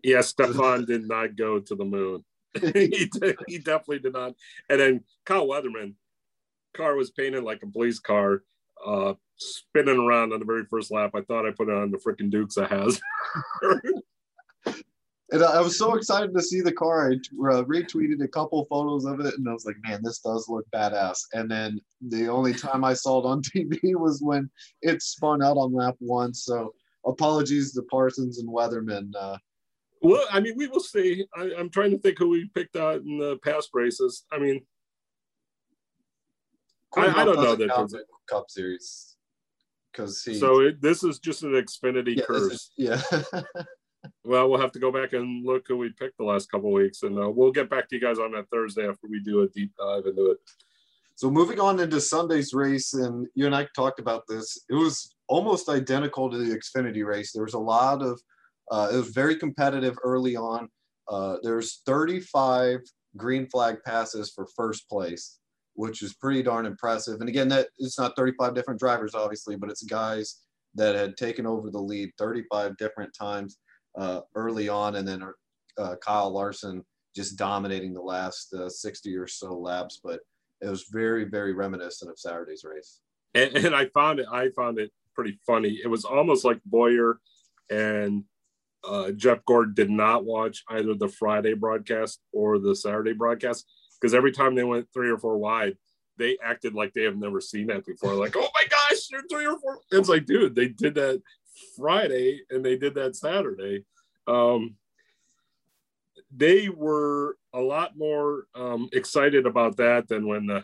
Yeah, 0.04 0.22
Stefan 0.22 0.86
did 0.86 1.08
not 1.08 1.36
go 1.36 1.60
to 1.60 1.76
the 1.76 1.86
moon. 1.86 2.26
he, 2.62 3.10
did, 3.12 3.38
he 3.48 3.60
definitely 3.60 4.00
did 4.00 4.14
not. 4.14 4.34
And 4.70 4.80
then 4.80 5.04
Kyle 5.26 5.48
Weatherman, 5.48 5.94
car 6.76 6.96
was 6.96 7.12
painted 7.12 7.44
like 7.44 7.62
a 7.64 7.68
police 7.68 8.00
car, 8.00 8.44
uh, 8.86 9.14
spinning 9.38 10.00
around 10.00 10.34
on 10.34 10.40
the 10.40 10.46
very 10.46 10.66
first 10.66 10.92
lap. 10.92 11.12
I 11.16 11.22
thought 11.22 11.48
I 11.48 11.52
put 11.52 11.70
it 11.70 11.76
on 11.76 11.92
the 11.92 11.98
freaking 11.98 12.30
Dukes 12.30 12.58
of 12.58 12.70
Hazzard. 12.70 13.02
And 15.32 15.44
I 15.44 15.58
I 15.58 15.62
was 15.62 15.78
so 15.78 15.96
excited 15.96 16.34
to 16.34 16.42
see 16.42 16.62
the 16.62 16.72
car. 16.72 17.12
I 17.12 17.16
uh, 17.16 17.64
retweeted 17.64 18.24
a 18.24 18.28
couple 18.28 18.64
photos 18.66 19.06
of 19.06 19.20
it, 19.20 19.34
and 19.38 19.48
I 19.48 19.54
was 19.54 19.66
like, 19.66 19.76
"Man, 19.84 20.02
this 20.02 20.20
does 20.20 20.48
look 20.48 20.66
badass." 20.74 21.20
And 21.34 21.52
then 21.52 21.82
the 22.08 22.30
only 22.30 22.54
time 22.54 22.84
I 22.84 22.94
saw 22.94 23.20
it 23.20 23.26
on 23.26 23.42
TV 23.56 23.78
was 23.96 24.22
when 24.22 24.50
it 24.82 25.02
spun 25.02 25.44
out 25.44 25.58
on 25.58 25.74
lap 25.74 25.96
one. 26.00 26.34
So 26.34 26.74
apologies 27.06 27.74
to 27.74 27.82
Parsons 27.84 28.40
and 28.40 28.48
Weatherman. 28.48 29.12
Uh, 29.20 29.38
well, 30.02 30.26
I 30.32 30.40
mean, 30.40 30.54
we 30.56 30.68
will 30.68 30.80
see. 30.80 31.26
I, 31.36 31.52
I'm 31.58 31.70
trying 31.70 31.92
to 31.92 31.98
think 31.98 32.20
who 32.20 32.30
we 32.30 32.50
picked 32.56 32.78
out 32.78 33.02
in 33.02 33.18
the 33.18 33.38
past 33.44 33.72
races. 33.74 34.24
I 34.32 34.40
mean, 34.40 34.66
I- 36.96 37.22
I 37.22 37.26
don't 37.26 37.36
know 37.36 37.56
that 37.56 37.70
count 37.70 37.94
Cup 38.30 38.46
Series 38.50 39.16
because 39.92 40.22
he. 40.24 40.36
so 40.36 40.62
it, 40.62 40.82
this 40.82 41.04
is 41.04 41.20
just 41.20 41.44
an 41.44 41.52
Xfinity 41.54 42.18
yeah, 42.18 42.24
curse. 42.26 42.54
is- 42.54 42.72
yeah. 42.78 43.02
Well, 44.24 44.50
we'll 44.50 44.62
have 44.62 44.72
to 44.74 44.80
go 44.80 44.92
back 44.92 45.14
and 45.14 45.46
look 45.46 45.66
who 45.68 45.76
we 45.78 45.90
picked 45.90 46.18
the 46.18 46.24
last 46.24 46.50
couple 46.50 46.68
of 46.70 46.74
weeks, 46.74 47.04
and 47.04 47.18
uh, 47.18 47.30
we'll 47.30 47.52
get 47.52 47.70
back 47.70 47.90
to 47.90 47.96
you 47.96 48.02
guys 48.02 48.20
on 48.20 48.32
that 48.34 48.50
Thursday 48.52 48.88
after 48.88 49.08
we 49.10 49.20
do 49.22 49.42
a 49.42 49.48
deep 49.50 49.72
dive 49.78 50.06
into 50.06 50.32
it. 50.32 50.38
So 51.16 51.30
moving 51.32 51.60
on 51.60 51.80
into 51.80 52.00
Sunday's 52.00 52.54
race, 52.54 52.94
and 52.94 53.28
you 53.36 53.48
and 53.48 53.56
I 53.56 53.68
talked 53.76 54.00
about 54.00 54.24
this. 54.30 54.64
It 54.70 54.76
was 54.76 55.14
almost 55.28 55.68
identical 55.68 56.30
to 56.30 56.38
the 56.38 56.56
Xfinity 56.58 57.06
race. 57.06 57.32
There 57.34 57.44
was 57.44 57.56
a 57.56 57.60
lot 57.60 58.02
of, 58.02 58.22
uh, 58.72 58.90
it 58.94 58.98
was 58.98 59.10
very 59.10 59.36
competitive 59.36 59.98
early 60.04 60.36
on. 60.36 60.70
Uh, 61.10 61.38
there's 61.42 61.82
35 61.86 62.82
green 63.18 63.48
flag 63.48 63.78
passes 63.86 64.32
for 64.34 64.48
first 64.56 64.88
place, 64.90 65.40
which 65.78 66.02
is 66.02 66.16
pretty 66.16 66.42
darn 66.42 66.66
impressive. 66.66 67.20
And 67.20 67.30
again, 67.30 67.48
that 67.50 67.68
it's 67.78 68.00
not 68.00 68.16
35 68.16 68.56
different 68.56 68.80
drivers, 68.80 69.14
obviously, 69.14 69.56
but 69.56 69.70
it's 69.70 69.84
guys 69.84 70.42
that 70.74 70.96
had 70.96 71.16
taken 71.16 71.46
over 71.46 71.70
the 71.70 71.80
lead 71.80 72.10
35 72.18 72.76
different 72.78 73.14
times 73.14 73.60
uh, 73.96 74.22
early 74.34 74.68
on, 74.70 74.96
and 74.96 75.08
then 75.08 75.24
uh, 75.78 75.96
Kyle 76.04 76.32
Larson 76.32 76.84
just 77.16 77.38
dominating 77.38 77.94
the 77.94 78.02
last 78.02 78.54
uh, 78.56 78.68
60 78.68 79.16
or 79.16 79.28
so 79.28 79.54
laps. 79.54 80.02
But 80.04 80.22
it 80.62 80.68
was 80.68 80.86
very, 80.92 81.26
very 81.26 81.54
reminiscent 81.54 82.10
of 82.10 82.18
Saturday's 82.18 82.64
race. 82.64 83.00
and, 83.36 83.56
and 83.56 83.76
I 83.76 83.86
found 83.94 84.20
it. 84.20 84.26
I 84.32 84.50
found 84.56 84.80
it 84.80 84.92
pretty 85.14 85.40
funny. 85.46 85.80
It 85.84 85.88
was 85.88 86.06
almost 86.06 86.44
like 86.44 86.60
Bowyer 86.66 87.20
and 87.70 88.24
uh, 88.84 89.12
Jeff 89.12 89.46
Gordon 89.46 89.76
did 89.76 89.92
not 89.92 90.26
watch 90.26 90.64
either 90.70 90.96
the 90.96 91.08
Friday 91.08 91.54
broadcast 91.54 92.20
or 92.34 92.58
the 92.58 92.76
Saturday 92.76 93.14
broadcast 93.14 93.68
because 94.00 94.14
every 94.14 94.32
time 94.32 94.56
they 94.56 94.64
went 94.64 94.88
three 94.94 95.10
or 95.10 95.18
four 95.18 95.38
wide, 95.38 95.78
they 96.18 96.38
acted 96.44 96.74
like 96.74 96.94
they 96.94 97.04
have 97.04 97.18
never 97.18 97.40
seen 97.40 97.68
that 97.68 97.86
before. 97.86 98.14
Like, 98.14 98.36
oh 98.36 98.50
my 98.54 98.66
gosh, 98.70 99.08
you're 99.12 99.28
three 99.30 99.46
or 99.46 99.60
four. 99.60 99.80
It's 99.92 100.10
like, 100.10 100.26
dude, 100.26 100.56
they 100.56 100.68
did 100.68 100.96
that 100.96 101.22
Friday 101.76 102.42
and 102.50 102.66
they 102.66 102.78
did 102.78 102.96
that 102.96 103.16
Saturday. 103.16 103.86
Um, 104.28 104.76
they 106.36 106.70
were 106.70 107.38
a 107.54 107.62
lot 107.62 107.98
more 107.98 108.48
um, 108.56 108.90
excited 108.94 109.46
about 109.46 109.78
that 109.78 110.08
than 110.08 110.28
when 110.28 110.50
uh, 110.50 110.62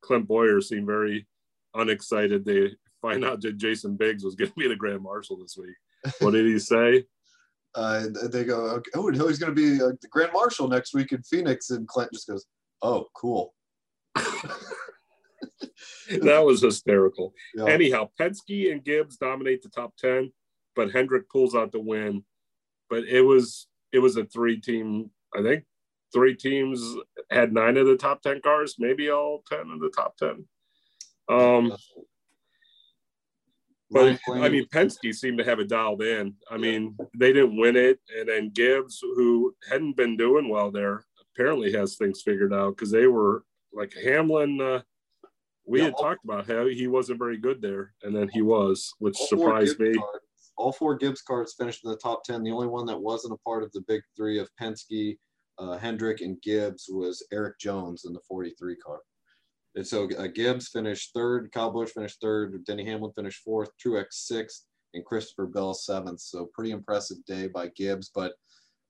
Clint 0.00 0.26
Bowyer 0.26 0.60
seemed 0.60 0.86
very 0.86 1.26
unexcited. 1.74 2.44
They 2.44 2.72
find 3.00 3.24
out 3.24 3.40
that 3.42 3.58
Jason 3.58 3.96
Biggs 3.96 4.24
was 4.24 4.34
going 4.34 4.50
to 4.50 4.56
be 4.56 4.68
the 4.68 4.76
Grand 4.76 5.02
Marshal 5.02 5.36
this 5.36 5.56
week. 5.56 5.76
What 6.20 6.32
did 6.32 6.46
he 6.46 6.58
say? 6.58 7.04
Uh, 7.76 8.04
they 8.30 8.44
go, 8.44 8.66
okay, 8.70 8.92
oh, 8.94 9.08
no, 9.08 9.26
he's 9.26 9.40
going 9.40 9.52
to 9.52 9.60
be 9.60 9.82
uh, 9.82 9.90
the 10.00 10.06
Grand 10.08 10.32
Marshal 10.32 10.68
next 10.68 10.94
week 10.94 11.10
in 11.10 11.20
Phoenix. 11.24 11.70
And 11.70 11.88
Clint 11.88 12.12
just 12.12 12.28
goes, 12.28 12.46
oh, 12.82 13.06
cool. 13.14 13.54
that 14.14 14.50
was 16.44 16.62
hysterical. 16.62 17.32
Yeah. 17.54 17.66
Anyhow, 17.66 18.08
Penske 18.20 18.72
and 18.72 18.84
Gibbs 18.84 19.16
dominate 19.16 19.62
the 19.62 19.68
top 19.68 19.96
10, 19.96 20.32
but 20.76 20.92
Hendrick 20.92 21.30
pulls 21.30 21.54
out 21.54 21.72
the 21.72 21.80
win. 21.80 22.24
But 22.90 23.04
it 23.04 23.22
was 23.22 23.66
it 23.92 24.00
was 24.00 24.16
a 24.16 24.24
three 24.24 24.60
team, 24.60 25.10
I 25.34 25.42
think 25.42 25.64
three 26.14 26.34
teams 26.34 26.96
had 27.30 27.52
nine 27.52 27.76
of 27.76 27.86
the 27.86 27.96
top 27.96 28.22
10 28.22 28.40
cars, 28.40 28.76
maybe 28.78 29.10
all 29.10 29.42
10 29.50 29.70
of 29.72 29.80
the 29.80 29.90
top 29.90 30.16
10. 30.16 30.46
Um, 31.28 31.76
but 33.90 34.18
I 34.32 34.48
mean, 34.48 34.66
Penske 34.72 35.14
seemed 35.14 35.38
to 35.38 35.44
have 35.44 35.60
it 35.60 35.68
dialed 35.68 36.02
in. 36.02 36.34
I 36.50 36.56
mean, 36.56 36.96
they 37.16 37.32
didn't 37.32 37.56
win 37.56 37.76
it, 37.76 38.00
and 38.16 38.28
then 38.28 38.50
Gibbs, 38.50 39.00
who 39.00 39.54
hadn't 39.70 39.96
been 39.96 40.16
doing 40.16 40.48
well 40.48 40.70
there, 40.70 41.04
apparently 41.36 41.72
has 41.72 41.96
things 41.96 42.22
figured 42.22 42.52
out 42.52 42.76
because 42.76 42.90
they 42.90 43.06
were 43.06 43.44
like 43.72 43.92
Hamlin. 44.02 44.60
Uh, 44.60 44.82
we 45.66 45.78
Yeah, 45.80 45.86
had 45.86 45.96
talked 45.98 46.24
about 46.24 46.46
how 46.46 46.66
he 46.66 46.86
wasn't 46.86 47.18
very 47.18 47.38
good 47.38 47.60
there, 47.62 47.94
and 48.02 48.14
then 48.14 48.28
he 48.32 48.42
was, 48.42 48.92
which 48.98 49.16
surprised 49.16 49.78
me. 49.80 49.94
cars- 49.94 50.20
all 50.56 50.72
four 50.72 50.94
Gibbs 50.96 51.20
cars 51.22 51.54
finished 51.58 51.84
in 51.84 51.90
the 51.90 51.96
top 51.96 52.22
10. 52.22 52.44
The 52.44 52.52
only 52.52 52.68
one 52.68 52.86
that 52.86 53.00
wasn't 53.00 53.34
a 53.34 53.38
part 53.38 53.64
of 53.64 53.72
the 53.72 53.80
big 53.88 54.02
three 54.16 54.38
of 54.38 54.48
Penske, 54.60 55.18
uh, 55.58 55.76
Hendrick, 55.78 56.20
and 56.20 56.40
Gibbs 56.42 56.86
was 56.88 57.26
Erik 57.32 57.58
Jones 57.58 58.04
in 58.04 58.12
the 58.12 58.20
43 58.28 58.76
car. 58.76 59.00
And 59.74 59.84
so 59.84 60.08
uh, 60.16 60.28
Gibbs 60.28 60.68
finished 60.68 61.10
third, 61.12 61.50
Kyle 61.50 61.72
Busch 61.72 61.90
finished 61.90 62.20
third, 62.20 62.64
Denny 62.64 62.84
Hamlin 62.84 63.10
finished 63.16 63.42
fourth, 63.42 63.70
Truex 63.84 64.06
sixth, 64.12 64.66
and 64.92 65.04
Christopher 65.04 65.46
Bell 65.46 65.74
seventh. 65.74 66.20
So 66.20 66.48
pretty 66.54 66.70
impressive 66.70 67.16
day 67.26 67.48
by 67.48 67.68
Gibbs. 67.74 68.12
But 68.14 68.34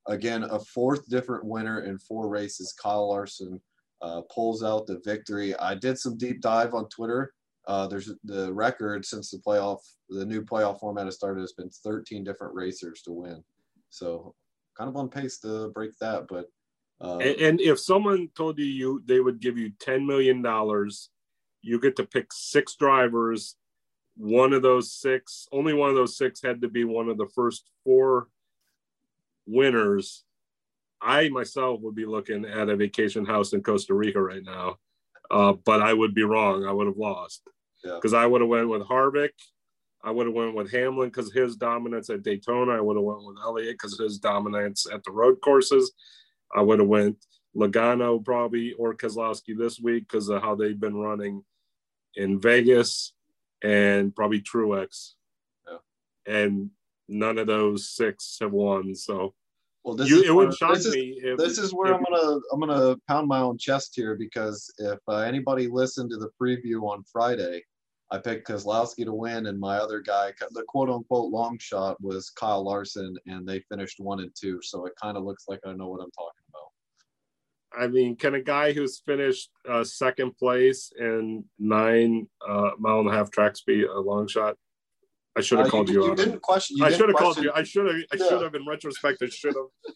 again, 0.07 0.43
a 0.43 0.59
fourth 0.59 1.07
different 1.09 1.45
winner 1.45 1.81
in 1.81 1.97
four 1.97 2.27
races. 2.27 2.73
Kyle 2.73 3.09
Larson 3.09 3.59
uh, 4.01 4.21
pulls 4.33 4.63
out 4.63 4.87
the 4.87 5.01
victory. 5.03 5.55
I 5.57 5.75
did 5.75 5.97
some 5.97 6.17
deep 6.17 6.41
dive 6.41 6.73
on 6.73 6.89
Twitter. 6.89 7.33
Uh, 7.67 7.87
there's 7.87 8.11
the 8.23 8.53
record 8.53 9.05
since 9.05 9.31
the 9.31 9.39
playoff, 9.39 9.79
the 10.09 10.25
new 10.25 10.43
playoff 10.43 10.79
format 10.79 11.05
has 11.05 11.15
started. 11.15 11.41
Has 11.41 11.53
been 11.53 11.69
13 11.69 12.23
different 12.23 12.53
racers 12.53 13.01
to 13.03 13.11
win. 13.11 13.43
So 13.89 14.35
kind 14.77 14.89
of 14.89 14.97
on 14.97 15.09
pace 15.09 15.39
to 15.39 15.69
break 15.69 15.97
that. 15.99 16.27
But 16.27 16.45
uh, 17.01 17.17
And, 17.17 17.41
and 17.41 17.61
if 17.61 17.79
someone 17.79 18.29
told 18.35 18.59
you 18.59 18.65
you 18.65 19.03
they 19.05 19.19
would 19.19 19.39
give 19.39 19.57
you 19.57 19.71
ten 19.79 20.05
million 20.05 20.43
dollars, 20.43 21.09
you 21.61 21.79
get 21.79 21.95
to 21.95 22.05
pick 22.05 22.31
six 22.31 22.75
drivers 22.75 23.55
one 24.17 24.53
of 24.53 24.61
those 24.61 24.93
six, 24.93 25.47
only 25.51 25.73
one 25.73 25.89
of 25.89 25.95
those 25.95 26.17
six 26.17 26.41
had 26.41 26.61
to 26.61 26.69
be 26.69 26.83
one 26.83 27.09
of 27.09 27.17
the 27.17 27.27
first 27.35 27.69
four 27.83 28.29
winners, 29.45 30.23
I 31.01 31.29
myself 31.29 31.81
would 31.81 31.95
be 31.95 32.05
looking 32.05 32.45
at 32.45 32.69
a 32.69 32.75
vacation 32.75 33.25
house 33.25 33.53
in 33.53 33.61
Costa 33.61 33.93
Rica 33.93 34.21
right 34.21 34.43
now. 34.43 34.77
Uh, 35.29 35.53
but 35.53 35.81
I 35.81 35.93
would 35.93 36.13
be 36.13 36.23
wrong. 36.23 36.65
I 36.65 36.71
would 36.71 36.87
have 36.87 36.97
lost 36.97 37.41
because 37.83 38.13
yeah. 38.13 38.19
I 38.19 38.25
would 38.25 38.41
have 38.41 38.49
went 38.49 38.69
with 38.69 38.83
Harvick. 38.83 39.31
I 40.03 40.11
would 40.11 40.27
have 40.27 40.35
went 40.35 40.55
with 40.55 40.71
Hamlin 40.71 41.09
because 41.09 41.33
his 41.33 41.55
dominance 41.55 42.09
at 42.09 42.21
Daytona. 42.21 42.73
I 42.73 42.81
would 42.81 42.95
have 42.95 43.03
went 43.03 43.25
with 43.25 43.37
Elliott 43.43 43.73
because 43.73 43.97
his 43.97 44.19
dominance 44.19 44.85
at 44.91 45.03
the 45.03 45.11
road 45.11 45.41
courses. 45.41 45.93
I 46.55 46.61
would 46.61 46.79
have 46.79 46.87
went 46.87 47.17
Logano 47.55 48.23
probably 48.23 48.73
or 48.73 48.93
Keselowski 48.93 49.57
this 49.57 49.79
week 49.79 50.07
because 50.07 50.29
of 50.29 50.43
how 50.43 50.55
they've 50.55 50.79
been 50.79 50.95
running 50.95 51.43
in 52.15 52.39
Vegas 52.39 53.13
and 53.63 54.15
probably 54.15 54.41
Truex. 54.41 55.13
Yeah. 55.67 55.77
And 56.31 56.69
none 57.07 57.37
of 57.37 57.47
those 57.47 57.89
six 57.89 58.37
have 58.41 58.51
won. 58.51 58.95
So 58.95 59.33
well, 59.83 59.95
this 59.95 60.09
you, 60.09 60.23
is 60.23 60.29
it 60.29 60.33
would 60.33 60.53
shock 60.53 60.75
this 60.75 60.93
me. 60.93 61.09
Is, 61.09 61.23
if, 61.23 61.37
this 61.37 61.57
is 61.59 61.71
where 61.71 61.93
if, 61.93 61.97
I'm 61.97 62.03
gonna 62.03 62.39
I'm 62.51 62.59
gonna 62.59 62.97
pound 63.07 63.27
my 63.27 63.39
own 63.39 63.57
chest 63.57 63.93
here 63.95 64.15
because 64.15 64.73
if 64.79 64.97
uh, 65.07 65.17
anybody 65.17 65.67
listened 65.67 66.09
to 66.09 66.17
the 66.17 66.29
preview 66.41 66.83
on 66.89 67.03
Friday, 67.03 67.63
I 68.11 68.17
picked 68.17 68.47
Keselowski 68.47 69.05
to 69.05 69.13
win, 69.13 69.45
and 69.45 69.59
my 69.59 69.77
other 69.77 69.99
guy, 69.99 70.31
the 70.51 70.63
quote 70.67 70.89
unquote 70.89 71.31
long 71.31 71.57
shot, 71.59 72.01
was 72.01 72.31
Kyle 72.31 72.63
Larson, 72.63 73.15
and 73.27 73.47
they 73.47 73.59
finished 73.69 73.99
one 73.99 74.21
and 74.21 74.31
two. 74.35 74.59
So 74.63 74.85
it 74.85 74.93
kind 75.01 75.17
of 75.17 75.23
looks 75.23 75.45
like 75.47 75.59
I 75.65 75.73
know 75.73 75.89
what 75.89 76.01
I'm 76.01 76.11
talking 76.11 76.43
about. 76.49 77.83
I 77.83 77.87
mean, 77.87 78.15
can 78.15 78.35
a 78.35 78.41
guy 78.41 78.73
who's 78.73 78.99
finished 79.05 79.49
uh, 79.69 79.83
second 79.83 80.37
place 80.37 80.91
in 80.97 81.43
nine 81.59 82.27
uh, 82.47 82.71
mile 82.79 83.01
and 83.01 83.09
a 83.09 83.13
half 83.13 83.31
tracks 83.31 83.61
be 83.61 83.85
a 83.85 83.99
long 83.99 84.27
shot? 84.27 84.55
I 85.37 85.41
should 85.41 85.59
have 85.59 85.67
uh, 85.67 85.71
called 85.71 85.89
you, 85.89 86.03
you, 86.03 86.09
you 86.09 86.15
Didn't 86.15 86.41
question. 86.41 86.77
You 86.77 86.85
I 86.85 86.91
should 86.91 87.09
have 87.09 87.17
called 87.17 87.37
you. 87.37 87.51
I 87.53 87.63
should 87.63 87.87
have. 87.87 87.95
I 88.13 88.17
should 88.17 88.41
have. 88.41 88.55
In 88.55 88.65
retrospect, 88.65 89.21
I 89.21 89.27
should 89.27 89.55
have. 89.55 89.95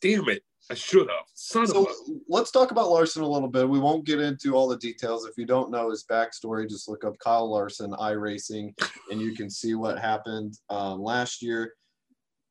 Damn 0.00 0.28
it! 0.28 0.42
I 0.70 0.74
should 0.74 1.08
have. 1.08 1.26
Son 1.34 1.66
so 1.66 1.84
of 1.84 1.86
a. 1.86 2.12
Let's 2.28 2.50
talk 2.50 2.70
about 2.70 2.90
Larson 2.90 3.22
a 3.22 3.28
little 3.28 3.48
bit. 3.48 3.68
We 3.68 3.78
won't 3.78 4.04
get 4.04 4.20
into 4.20 4.54
all 4.54 4.68
the 4.68 4.78
details. 4.78 5.26
If 5.26 5.38
you 5.38 5.46
don't 5.46 5.70
know 5.70 5.90
his 5.90 6.04
backstory, 6.10 6.68
just 6.68 6.88
look 6.88 7.04
up 7.04 7.18
Kyle 7.18 7.50
Larson 7.50 7.92
iRacing, 7.92 8.74
and 9.10 9.20
you 9.20 9.34
can 9.34 9.48
see 9.48 9.74
what 9.74 9.98
happened 9.98 10.54
um, 10.70 11.00
last 11.00 11.40
year. 11.40 11.74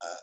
Uh, 0.01 0.15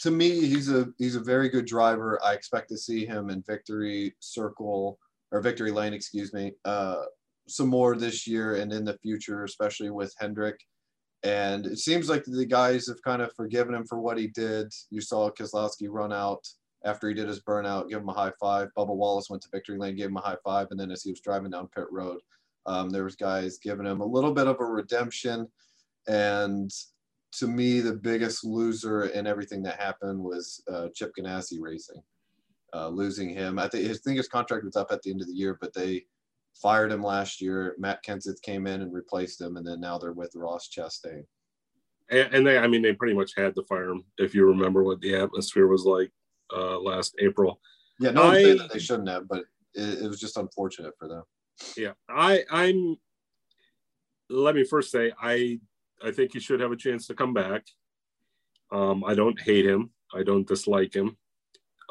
to 0.00 0.10
me, 0.10 0.46
he's 0.46 0.70
a 0.70 0.88
he's 0.98 1.16
a 1.16 1.20
very 1.20 1.48
good 1.48 1.66
driver. 1.66 2.20
I 2.24 2.34
expect 2.34 2.68
to 2.70 2.78
see 2.78 3.04
him 3.04 3.30
in 3.30 3.42
victory 3.46 4.14
circle 4.20 4.98
or 5.32 5.40
victory 5.40 5.70
lane, 5.70 5.92
excuse 5.92 6.32
me, 6.32 6.52
uh, 6.64 7.02
some 7.48 7.68
more 7.68 7.96
this 7.96 8.26
year 8.26 8.56
and 8.56 8.72
in 8.72 8.84
the 8.84 8.98
future, 8.98 9.44
especially 9.44 9.90
with 9.90 10.14
Hendrick. 10.18 10.58
And 11.22 11.66
it 11.66 11.78
seems 11.78 12.08
like 12.08 12.24
the 12.24 12.46
guys 12.46 12.86
have 12.88 13.02
kind 13.02 13.20
of 13.20 13.34
forgiven 13.34 13.74
him 13.74 13.84
for 13.84 14.00
what 14.00 14.18
he 14.18 14.28
did. 14.28 14.72
You 14.90 15.00
saw 15.00 15.30
Keselowski 15.30 15.88
run 15.88 16.12
out 16.12 16.46
after 16.84 17.08
he 17.08 17.14
did 17.14 17.28
his 17.28 17.42
burnout, 17.42 17.90
give 17.90 18.00
him 18.00 18.08
a 18.08 18.14
high 18.14 18.32
five. 18.40 18.68
Bubba 18.76 18.94
Wallace 18.96 19.28
went 19.28 19.42
to 19.42 19.50
victory 19.52 19.76
lane, 19.76 19.96
gave 19.96 20.08
him 20.08 20.16
a 20.16 20.20
high 20.20 20.38
five, 20.42 20.68
and 20.70 20.80
then 20.80 20.90
as 20.90 21.02
he 21.02 21.10
was 21.10 21.20
driving 21.20 21.50
down 21.50 21.68
pit 21.74 21.84
road, 21.90 22.20
um, 22.64 22.88
there 22.88 23.04
was 23.04 23.16
guys 23.16 23.58
giving 23.58 23.86
him 23.86 24.00
a 24.00 24.06
little 24.06 24.32
bit 24.32 24.46
of 24.46 24.56
a 24.60 24.64
redemption. 24.64 25.46
And 26.08 26.70
to 27.32 27.46
me, 27.46 27.80
the 27.80 27.92
biggest 27.92 28.44
loser 28.44 29.04
in 29.04 29.26
everything 29.26 29.62
that 29.64 29.80
happened 29.80 30.18
was 30.22 30.62
uh, 30.72 30.88
Chip 30.94 31.12
Ganassi 31.18 31.58
Racing, 31.60 32.02
uh, 32.72 32.88
losing 32.88 33.28
him. 33.28 33.58
I 33.58 33.68
think, 33.68 33.90
I 33.90 33.94
think 33.94 34.16
his 34.16 34.28
contract 34.28 34.64
was 34.64 34.76
up 34.76 34.90
at 34.90 35.02
the 35.02 35.10
end 35.10 35.20
of 35.20 35.26
the 35.26 35.34
year, 35.34 35.58
but 35.60 35.74
they 35.74 36.06
fired 36.54 36.92
him 36.92 37.02
last 37.02 37.40
year. 37.40 37.74
Matt 37.78 38.04
Kenseth 38.04 38.42
came 38.42 38.66
in 38.66 38.82
and 38.82 38.92
replaced 38.92 39.40
him, 39.40 39.56
and 39.56 39.66
then 39.66 39.80
now 39.80 39.98
they're 39.98 40.12
with 40.12 40.32
Ross 40.34 40.68
Chastain. 40.68 41.24
And, 42.10 42.34
and 42.34 42.46
they, 42.46 42.58
I 42.58 42.66
mean, 42.66 42.82
they 42.82 42.92
pretty 42.92 43.14
much 43.14 43.32
had 43.36 43.54
to 43.54 43.64
fire 43.64 43.90
him 43.90 44.04
if 44.18 44.34
you 44.34 44.44
remember 44.46 44.82
what 44.82 45.00
the 45.00 45.14
atmosphere 45.14 45.66
was 45.66 45.84
like 45.84 46.10
uh, 46.54 46.78
last 46.80 47.14
April. 47.18 47.60
Yeah, 47.98 48.10
no 48.10 48.32
saying 48.32 48.58
that 48.58 48.72
they 48.72 48.78
shouldn't 48.78 49.08
have, 49.08 49.28
but 49.28 49.44
it, 49.74 50.02
it 50.02 50.08
was 50.08 50.20
just 50.20 50.36
unfortunate 50.36 50.94
for 50.98 51.08
them. 51.08 51.22
Yeah, 51.76 51.92
I, 52.08 52.44
I'm. 52.50 52.96
Let 54.32 54.54
me 54.54 54.64
first 54.64 54.92
say, 54.92 55.12
I, 55.20 55.58
I 56.02 56.12
think 56.12 56.32
he 56.32 56.40
should 56.40 56.60
have 56.60 56.70
a 56.70 56.76
chance 56.76 57.08
to 57.08 57.14
come 57.14 57.34
back. 57.34 57.66
Um, 58.70 59.02
I 59.04 59.14
don't 59.14 59.40
hate 59.40 59.66
him. 59.66 59.90
I 60.14 60.22
don't 60.22 60.46
dislike 60.46 60.94
him. 60.94 61.16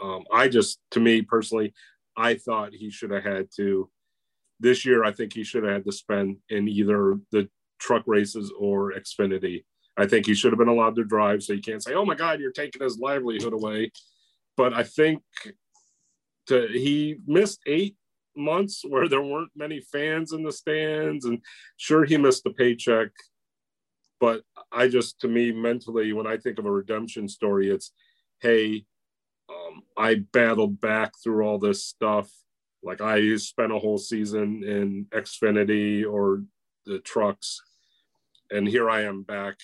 Um, 0.01 0.23
I 0.31 0.47
just, 0.47 0.79
to 0.91 1.01
me 1.01 1.21
personally, 1.21 1.73
I 2.15 2.35
thought 2.35 2.73
he 2.73 2.89
should 2.89 3.11
have 3.11 3.23
had 3.25 3.49
to 3.57 3.89
this 4.59 4.85
year, 4.85 5.03
I 5.03 5.11
think 5.11 5.33
he 5.33 5.43
should 5.43 5.63
have 5.63 5.73
had 5.73 5.85
to 5.85 5.91
spend 5.91 6.37
in 6.49 6.67
either 6.67 7.17
the 7.31 7.49
truck 7.79 8.03
races 8.05 8.51
or 8.57 8.93
Xfinity. 8.93 9.63
I 9.97 10.05
think 10.07 10.25
he 10.25 10.33
should 10.33 10.51
have 10.51 10.59
been 10.59 10.67
allowed 10.67 10.95
to 10.95 11.03
drive, 11.03 11.43
so 11.43 11.53
you 11.53 11.61
can't 11.61 11.83
say, 11.83 11.93
"Oh 11.93 12.05
my 12.05 12.15
God, 12.15 12.39
you're 12.39 12.51
taking 12.51 12.81
his 12.81 12.99
livelihood 12.99 13.53
away." 13.53 13.91
But 14.55 14.73
I 14.73 14.83
think 14.83 15.23
to, 16.47 16.67
he 16.67 17.17
missed 17.25 17.59
eight 17.65 17.95
months 18.35 18.83
where 18.87 19.07
there 19.09 19.21
weren't 19.21 19.51
many 19.55 19.79
fans 19.79 20.33
in 20.33 20.43
the 20.43 20.51
stands, 20.51 21.25
and 21.25 21.39
sure 21.77 22.05
he 22.05 22.17
missed 22.17 22.43
the 22.43 22.51
paycheck. 22.51 23.09
But 24.19 24.43
I 24.71 24.87
just, 24.89 25.19
to 25.21 25.27
me, 25.27 25.51
mentally, 25.51 26.11
when 26.13 26.27
I 26.27 26.37
think 26.37 26.59
of 26.59 26.65
a 26.65 26.71
redemption 26.71 27.27
story, 27.27 27.69
it's, 27.69 27.91
"Hey, 28.41 28.85
um, 29.49 29.83
I 29.97 30.15
battled 30.15 30.79
back 30.81 31.13
through 31.21 31.43
all 31.45 31.59
this 31.59 31.85
stuff." 31.85 32.31
Like 32.83 33.01
I 33.01 33.35
spent 33.35 33.73
a 33.73 33.79
whole 33.79 33.97
season 33.97 34.63
in 34.63 35.05
Xfinity 35.11 36.09
or 36.09 36.43
the 36.85 36.99
trucks, 36.99 37.61
and 38.51 38.67
here 38.67 38.89
I 38.89 39.01
am 39.01 39.23
back. 39.23 39.57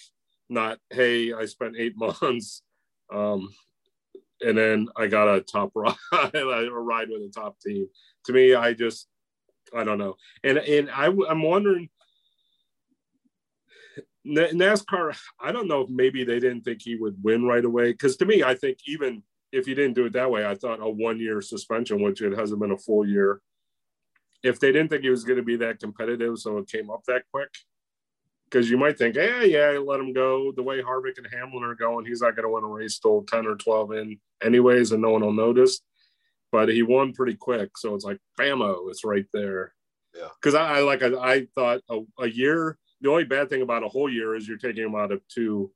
Not 0.49 0.79
hey, 0.89 1.33
I 1.33 1.45
spent 1.45 1.75
eight 1.77 1.95
months, 1.97 2.61
um, 3.13 3.49
and 4.41 4.57
then 4.57 4.89
I 4.97 5.07
got 5.07 5.33
a 5.33 5.41
top 5.41 5.71
ride, 5.75 5.95
a 6.13 6.69
ride 6.71 7.09
with 7.09 7.21
a 7.21 7.31
top 7.33 7.57
team. 7.59 7.87
To 8.25 8.33
me, 8.33 8.53
I 8.53 8.73
just 8.73 9.07
I 9.73 9.83
don't 9.83 9.97
know, 9.97 10.15
and 10.43 10.57
and 10.57 10.89
I 10.91 11.05
I'm 11.05 11.41
wondering. 11.41 11.89
NASCAR, 14.27 15.15
I 15.39 15.51
don't 15.51 15.67
know 15.67 15.81
if 15.81 15.89
maybe 15.91 16.23
they 16.23 16.39
didn't 16.39 16.63
think 16.63 16.81
he 16.81 16.95
would 16.95 17.15
win 17.23 17.43
right 17.43 17.63
away. 17.63 17.91
Because 17.91 18.17
to 18.17 18.25
me, 18.25 18.41
I 18.41 18.55
think 18.55 18.79
even 18.87 19.21
if 19.55 19.67
you 19.67 19.75
didn't 19.75 19.95
do 19.95 20.05
it 20.05 20.13
that 20.13 20.29
way, 20.29 20.45
I 20.45 20.55
thought 20.55 20.81
a 20.81 20.89
one 20.89 21.19
year 21.19 21.41
suspension, 21.41 22.01
which 22.01 22.21
it 22.21 22.37
hasn't 22.37 22.59
been 22.59 22.71
a 22.71 22.77
full 22.77 23.07
year. 23.07 23.41
If 24.43 24.59
they 24.59 24.71
didn't 24.71 24.89
think 24.89 25.03
he 25.03 25.09
was 25.09 25.23
going 25.23 25.37
to 25.37 25.43
be 25.43 25.55
that 25.57 25.79
competitive, 25.79 26.37
so 26.37 26.57
it 26.57 26.67
came 26.67 26.89
up 26.89 27.03
that 27.07 27.23
quick, 27.31 27.49
because 28.43 28.69
you 28.69 28.77
might 28.77 28.97
think, 28.97 29.15
yeah, 29.15 29.43
yeah, 29.43 29.79
let 29.83 29.99
him 29.99 30.13
go. 30.13 30.51
The 30.51 30.61
way 30.61 30.81
Harvick 30.81 31.17
and 31.17 31.27
Hamlin 31.31 31.63
are 31.63 31.73
going, 31.73 32.05
he's 32.05 32.21
not 32.21 32.35
going 32.35 32.45
to 32.45 32.53
win 32.53 32.63
a 32.63 32.67
race 32.67 32.99
till 32.99 33.23
10 33.23 33.47
or 33.47 33.55
12 33.55 33.93
in, 33.93 34.19
anyways, 34.43 34.91
and 34.91 35.01
no 35.01 35.11
one 35.11 35.21
will 35.21 35.33
notice. 35.33 35.79
But 36.51 36.69
he 36.69 36.83
won 36.83 37.13
pretty 37.13 37.35
quick. 37.35 37.77
So 37.77 37.95
it's 37.95 38.05
like, 38.05 38.19
bammo, 38.39 38.89
it's 38.89 39.03
right 39.03 39.25
there. 39.33 39.73
Yeah. 40.15 40.27
Because 40.39 40.53
I, 40.53 40.77
I, 40.77 40.79
like, 40.81 41.01
I, 41.01 41.13
I 41.15 41.47
thought 41.55 41.81
a, 41.89 42.01
a 42.19 42.27
year, 42.27 42.77
the 43.01 43.09
only 43.09 43.23
bad 43.23 43.49
thing 43.49 43.61
about 43.61 43.83
a 43.83 43.89
whole 43.89 44.09
year 44.09 44.35
is 44.35 44.47
you're 44.47 44.57
taking 44.57 44.83
him 44.83 44.95
out 44.95 45.11
of 45.11 45.21
two 45.27 45.71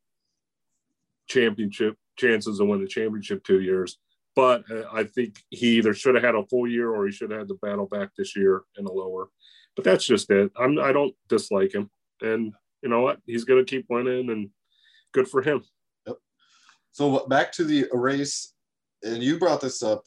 championship 1.27 1.97
chances 2.19 2.57
to 2.57 2.65
win 2.65 2.81
the 2.81 2.87
championship 2.87 3.43
two 3.43 3.61
years. 3.61 3.97
But 4.35 4.63
uh, 4.71 4.83
I 4.93 5.03
think 5.03 5.41
he 5.49 5.77
either 5.77 5.93
should 5.93 6.15
have 6.15 6.23
had 6.23 6.35
a 6.35 6.45
full 6.45 6.67
year 6.67 6.91
or 6.91 7.05
he 7.05 7.11
should 7.11 7.31
have 7.31 7.39
had 7.39 7.47
the 7.47 7.55
battle 7.55 7.87
back 7.87 8.09
this 8.15 8.35
year 8.35 8.61
in 8.77 8.85
the 8.85 8.91
lower. 8.91 9.29
But 9.75 9.85
that's 9.85 10.05
just 10.05 10.29
it. 10.29 10.51
I'm 10.57 10.79
I 10.79 10.91
don't 10.91 11.15
dislike 11.29 11.73
him, 11.73 11.89
and 12.21 12.53
you 12.81 12.89
know 12.89 13.01
what? 13.01 13.19
He's 13.25 13.43
going 13.43 13.65
to 13.65 13.69
keep 13.69 13.85
winning, 13.89 14.29
and 14.29 14.49
good 15.13 15.27
for 15.27 15.41
him. 15.41 15.63
Yep. 16.05 16.17
So 16.91 17.27
back 17.27 17.51
to 17.53 17.63
the 17.63 17.87
race, 17.93 18.53
and 19.03 19.23
you 19.23 19.39
brought 19.39 19.61
this 19.61 19.81
up. 19.81 20.03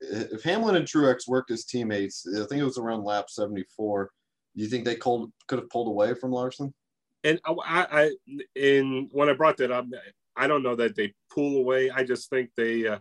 If 0.00 0.42
Hamlin 0.42 0.76
and 0.76 0.86
Truex 0.86 1.28
worked 1.28 1.50
as 1.50 1.64
teammates, 1.64 2.26
I 2.28 2.46
think 2.46 2.60
it 2.60 2.64
was 2.64 2.78
around 2.78 3.04
lap 3.04 3.30
74. 3.30 4.10
Do 4.56 4.62
you 4.62 4.68
think 4.68 4.84
they 4.84 4.96
could 4.96 5.30
have 5.50 5.70
pulled 5.70 5.88
away 5.88 6.14
from 6.14 6.32
Larson? 6.32 6.74
And 7.24 7.40
I, 7.44 7.54
I, 7.66 8.10
in 8.54 9.08
when 9.12 9.28
I 9.28 9.34
brought 9.34 9.58
that 9.58 9.70
up, 9.70 9.86
I 10.36 10.46
don't 10.46 10.62
know 10.62 10.76
that 10.76 10.96
they 10.96 11.14
pull 11.32 11.56
away. 11.58 11.90
I 11.90 12.04
just 12.04 12.30
think 12.30 12.50
they, 12.56 12.86
uh, 12.86 12.98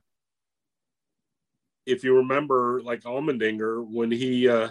if 1.85 2.03
you 2.03 2.15
remember, 2.17 2.81
like 2.83 3.01
Allmendinger, 3.01 3.85
when 3.87 4.11
he 4.11 4.47
uh, 4.47 4.69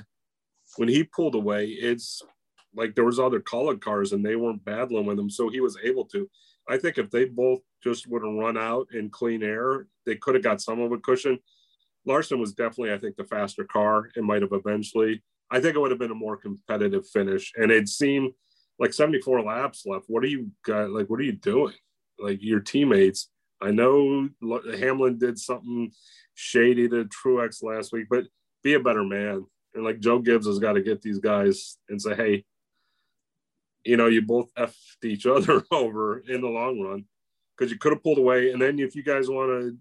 when 0.77 0.89
he 0.89 1.05
pulled 1.05 1.35
away, 1.35 1.67
it's 1.67 2.23
like 2.75 2.95
there 2.95 3.05
was 3.05 3.19
other 3.19 3.41
colored 3.41 3.81
cars 3.81 4.13
and 4.13 4.25
they 4.25 4.37
weren't 4.37 4.65
battling 4.65 5.07
with 5.07 5.19
him, 5.19 5.31
so 5.31 5.49
he 5.49 5.61
was 5.61 5.77
able 5.83 6.05
to. 6.07 6.29
I 6.69 6.77
think 6.77 6.99
if 6.99 7.11
they 7.11 7.25
both 7.25 7.61
just 7.83 8.07
would 8.09 8.23
have 8.23 8.35
run 8.35 8.59
out 8.59 8.89
in 8.93 9.09
clean 9.09 9.43
air, 9.43 9.87
they 10.05 10.17
could 10.17 10.35
have 10.35 10.45
got 10.45 10.61
some 10.61 10.81
of 10.81 10.93
a 10.93 10.99
cushion. 10.99 11.39
Larson 12.05 12.41
was 12.41 12.53
definitely, 12.53 12.93
I 12.93 12.99
think, 12.99 13.17
the 13.17 13.25
faster 13.25 13.65
car. 13.65 14.11
It 14.15 14.23
might 14.23 14.43
have 14.43 14.53
eventually. 14.53 15.23
I 15.51 15.61
think 15.61 15.75
it 15.75 15.79
would 15.79 15.91
have 15.91 15.99
been 15.99 16.11
a 16.11 16.15
more 16.15 16.37
competitive 16.37 17.09
finish, 17.09 17.53
and 17.57 17.71
it 17.71 17.89
seemed 17.89 18.33
like 18.79 18.93
74 18.93 19.43
laps 19.43 19.85
left. 19.87 20.05
What 20.09 20.23
are 20.23 20.29
you 20.29 20.51
got? 20.65 20.91
Like, 20.91 21.09
what 21.09 21.21
are 21.21 21.25
you 21.25 21.33
doing? 21.33 21.75
Like 22.19 22.39
your 22.41 22.61
teammates. 22.61 23.29
I 23.61 23.71
know 23.71 24.29
Hamlin 24.79 25.19
did 25.19 25.39
something 25.39 25.91
shady 26.35 26.89
to 26.89 27.05
Truex 27.07 27.63
last 27.63 27.93
week, 27.93 28.07
but 28.09 28.25
be 28.63 28.75
a 28.75 28.81
better 28.81 29.05
man. 29.05 29.45
And 29.75 29.85
like 29.85 30.01
Joe 30.01 30.19
Gibbs 30.19 30.47
has 30.47 30.59
got 30.59 30.75
to 30.75 30.83
get 30.83 31.03
these 31.03 31.19
guys 31.19 31.79
and 31.89 32.01
say, 32.01 32.15
hey, 32.15 32.45
you 33.85 33.97
know, 33.97 34.07
you 34.07 34.23
both 34.23 34.53
effed 34.55 35.05
each 35.05 35.27
other 35.27 35.65
over 35.71 36.19
in 36.29 36.41
the 36.41 36.49
long 36.49 36.81
run 36.81 37.05
because 37.57 37.73
you 37.73 37.79
could 37.79 37.93
have 37.93 38.03
pulled 38.03 38.19
away. 38.19 38.53
And 38.53 38.61
then 38.61 38.79
if 38.79 38.95
you 38.95 39.03
guys 39.03 39.29
want 39.29 39.51
to 39.51 39.77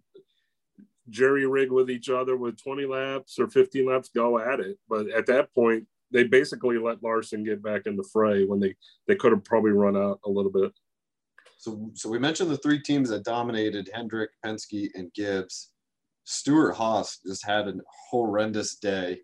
jerry 1.10 1.45
rig 1.45 1.71
with 1.71 1.89
each 1.89 2.10
other 2.10 2.36
with 2.36 2.62
20 2.62 2.86
laps 2.86 3.39
or 3.39 3.47
15 3.47 3.86
laps, 3.86 4.10
go 4.10 4.39
at 4.39 4.60
it. 4.60 4.78
But 4.89 5.10
at 5.10 5.26
that 5.28 5.54
point, 5.54 5.88
they 6.12 6.23
basically 6.23 6.78
let 6.78 7.04
Larson 7.04 7.43
get 7.43 7.62
back 7.62 7.86
in 7.86 7.95
the 7.95 8.08
fray 8.13 8.45
when 8.45 8.60
they 8.60 8.76
they 9.08 9.15
could 9.15 9.32
have 9.34 9.43
probably 9.43 9.71
run 9.71 9.97
out 9.97 10.19
a 10.26 10.30
little 10.30 10.52
bit. 10.52 10.71
So, 11.58 11.91
so 11.96 12.10
we 12.10 12.20
mentioned 12.20 12.50
the 12.50 12.58
three 12.58 12.80
teams 12.80 13.10
that 13.10 13.24
dominated 13.24 13.89
Hendrick, 13.93 14.30
Penske, 14.46 14.89
and 14.96 15.12
Gibbs. 15.13 15.72
Stewart-Haas 16.26 17.20
just 17.26 17.46
had 17.46 17.67
a 17.67 17.74
horrendous 18.10 18.76
day. 18.76 19.20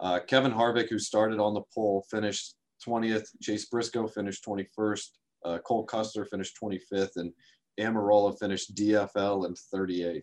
Uh, 0.00 0.20
Kevin 0.26 0.52
Harvick, 0.52 0.88
who 0.88 0.98
started 0.98 1.38
on 1.38 1.54
the 1.54 1.62
pole, 1.74 2.04
finished 2.10 2.54
20th. 2.86 3.28
Chase 3.42 3.66
Briscoe 3.66 4.08
finished 4.08 4.44
21st. 4.44 5.08
Uh, 5.44 5.58
Cole 5.58 5.84
Custer 5.84 6.24
finished 6.24 6.58
25th, 6.62 7.16
and 7.16 7.32
Almirola 7.78 8.38
finished 8.38 8.74
DFL 8.74 9.46
in 9.46 9.54
38th. 9.54 10.22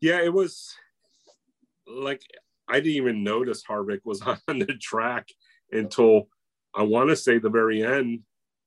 Yeah, 0.00 0.20
it 0.20 0.32
was 0.32 0.74
like 1.86 2.20
I 2.68 2.74
didn't 2.80 2.96
even 2.96 3.24
notice 3.24 3.62
Harvick 3.68 4.00
was 4.04 4.20
on 4.48 4.58
the 4.58 4.74
track 4.80 5.28
until 5.72 6.28
I 6.74 6.82
want 6.82 7.08
to 7.10 7.16
say 7.16 7.38
the 7.38 7.50
very 7.50 7.84
end. 7.84 8.20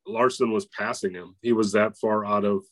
Larson 0.10 0.52
was 0.52 0.65
passing 0.65 1.13
him. 1.13 1.36
He 1.41 1.54
was 1.54 1.72
that 1.74 1.98
far 1.98 2.26
out 2.26 2.45
of 2.45 2.63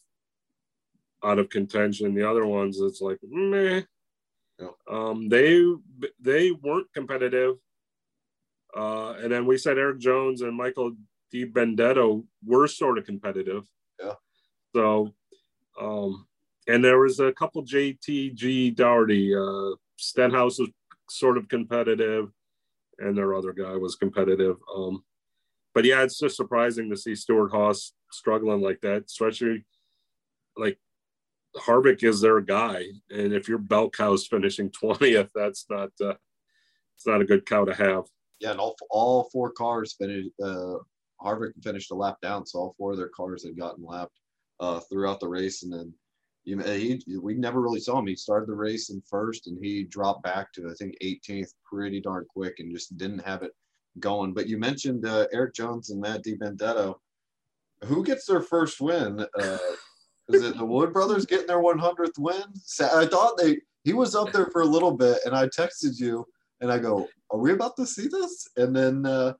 out 1.23 1.39
of 1.39 1.49
contention. 1.49 2.13
The 2.13 2.29
other 2.29 2.45
ones, 2.45 2.79
it's 2.79 3.01
like 3.01 3.19
meh. 3.23 3.81
Yeah. 4.59 4.67
Um, 4.89 5.29
they 5.29 5.63
they 6.19 6.51
weren't 6.51 6.91
competitive. 6.93 7.55
Uh, 8.75 9.13
and 9.13 9.31
then 9.31 9.45
we 9.45 9.57
said 9.57 9.77
Erik 9.77 9.99
Jones 9.99 10.41
and 10.41 10.55
Michael 10.55 10.95
DiBenedetto 11.33 12.23
were 12.45 12.67
sort 12.67 12.97
of 12.97 13.05
competitive. 13.05 13.63
Yeah. 13.99 14.13
So, 14.75 15.13
um, 15.79 16.27
and 16.67 16.83
there 16.83 16.99
was 16.99 17.19
a 17.19 17.31
couple 17.31 17.63
JTG 17.63 18.75
Daugherty. 18.75 19.35
Uh, 19.35 19.75
Stenhouse 19.97 20.59
was 20.59 20.69
sort 21.09 21.37
of 21.37 21.47
competitive, 21.47 22.29
and 22.99 23.17
their 23.17 23.33
other 23.33 23.53
guy 23.53 23.75
was 23.75 23.95
competitive. 23.95 24.57
Um, 24.75 25.03
but 25.77 25.85
yeah, 25.85 26.01
it's 26.01 26.17
just 26.17 26.35
surprising 26.35 26.89
to 26.89 26.97
see 26.97 27.13
Stewart-Haas 27.13 27.93
struggling 28.11 28.61
like 28.61 28.81
that, 28.81 29.03
especially 29.05 29.63
like 30.57 30.79
Harvick 31.55 32.03
is 32.03 32.19
their 32.19 32.41
guy, 32.41 32.85
and 33.11 33.31
if 33.31 33.47
your 33.47 33.59
bell 33.59 33.87
cow's 33.87 34.25
finishing 34.25 34.71
twentieth, 34.81 35.29
that's 35.35 35.67
not 35.69 35.89
uh, 36.01 36.15
it's 36.95 37.05
not 37.05 37.21
a 37.21 37.25
good 37.25 37.45
cow 37.45 37.63
to 37.63 37.75
have. 37.75 38.05
Yeah, 38.39 38.49
and 38.49 38.59
all 38.59 38.75
all 38.89 39.29
four 39.31 39.51
cars 39.51 39.93
finished. 39.93 40.29
Uh, 40.43 40.77
Harvick 41.23 41.51
finished 41.63 41.91
a 41.91 41.95
lap 41.95 42.17
down, 42.23 42.47
so 42.47 42.57
all 42.57 42.75
four 42.75 42.93
of 42.93 42.97
their 42.97 43.09
cars 43.09 43.45
had 43.45 43.55
gotten 43.55 43.85
lapped 43.85 44.19
uh, 44.59 44.79
throughout 44.79 45.19
the 45.19 45.29
race, 45.29 45.61
and 45.61 45.71
then 45.71 45.93
you 46.43 46.57
he 46.57 46.99
we 47.21 47.35
never 47.35 47.61
really 47.61 47.79
saw 47.79 47.99
him. 47.99 48.07
He 48.07 48.15
started 48.15 48.49
the 48.49 48.55
race 48.55 48.89
in 48.89 48.99
first, 49.07 49.45
and 49.45 49.63
he 49.63 49.83
dropped 49.83 50.23
back 50.23 50.51
to 50.53 50.71
I 50.71 50.73
think 50.73 50.95
18th 51.03 51.53
pretty 51.63 52.01
darn 52.01 52.25
quick, 52.27 52.55
and 52.57 52.73
just 52.73 52.97
didn't 52.97 53.19
have 53.19 53.43
it 53.43 53.51
going. 53.99 54.33
But 54.33 54.47
you 54.47 54.57
mentioned 54.57 55.05
uh, 55.05 55.27
Erik 55.31 55.53
Jones 55.53 55.89
and 55.89 56.01
Matt 56.01 56.23
DiBenedetto. 56.23 56.95
Who 57.85 58.03
gets 58.03 58.25
their 58.25 58.41
first 58.41 58.81
win? 58.81 59.25
Uh, 59.39 59.57
is 60.29 60.43
it 60.43 60.57
the 60.57 60.65
Wood 60.73 60.93
brothers 60.93 61.25
getting 61.25 61.47
their 61.47 61.61
100th 61.61 62.17
win? 62.17 62.43
I 62.81 63.05
thought 63.05 63.37
they 63.37 63.59
he 63.83 63.93
was 63.93 64.15
up 64.15 64.33
there 64.33 64.47
for 64.47 64.61
a 64.61 64.65
little 64.65 64.91
bit, 64.91 65.19
and 65.25 65.33
I 65.33 65.47
texted 65.47 65.97
you 65.97 66.25
and 66.59 66.71
I 66.71 66.77
go, 66.77 67.07
"Are 67.31 67.39
we 67.39 67.53
about 67.53 67.77
to 67.77 67.85
see 67.85 68.07
this?" 68.07 68.47
And 68.57 68.75
then 68.75 69.05
uh, 69.05 69.33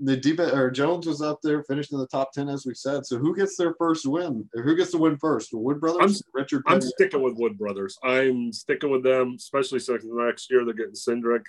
the 0.00 0.16
deep 0.16 0.40
or 0.40 0.70
Jones 0.70 1.06
was 1.06 1.20
up 1.20 1.40
there, 1.42 1.62
finished 1.64 1.92
in 1.92 1.98
the 1.98 2.06
top 2.06 2.32
ten 2.32 2.48
as 2.48 2.64
we 2.64 2.74
said. 2.74 3.04
So 3.06 3.18
who 3.18 3.36
gets 3.36 3.56
their 3.56 3.74
first 3.74 4.06
win? 4.06 4.48
Or 4.54 4.62
who 4.62 4.74
gets 4.76 4.92
the 4.92 4.98
win 4.98 5.18
first? 5.18 5.50
The 5.50 5.58
Wood 5.58 5.80
brothers, 5.80 6.22
I'm, 6.22 6.40
Richard. 6.40 6.62
I'm 6.66 6.80
sticking 6.80 7.22
with 7.22 7.36
Wood 7.36 7.58
brothers. 7.58 7.98
I'm 8.02 8.52
sticking 8.52 8.90
with 8.90 9.02
them, 9.02 9.34
especially 9.36 9.80
since 9.80 10.04
next 10.06 10.50
year 10.50 10.64
they're 10.64 10.74
getting 10.74 10.94
Cindric. 10.94 11.44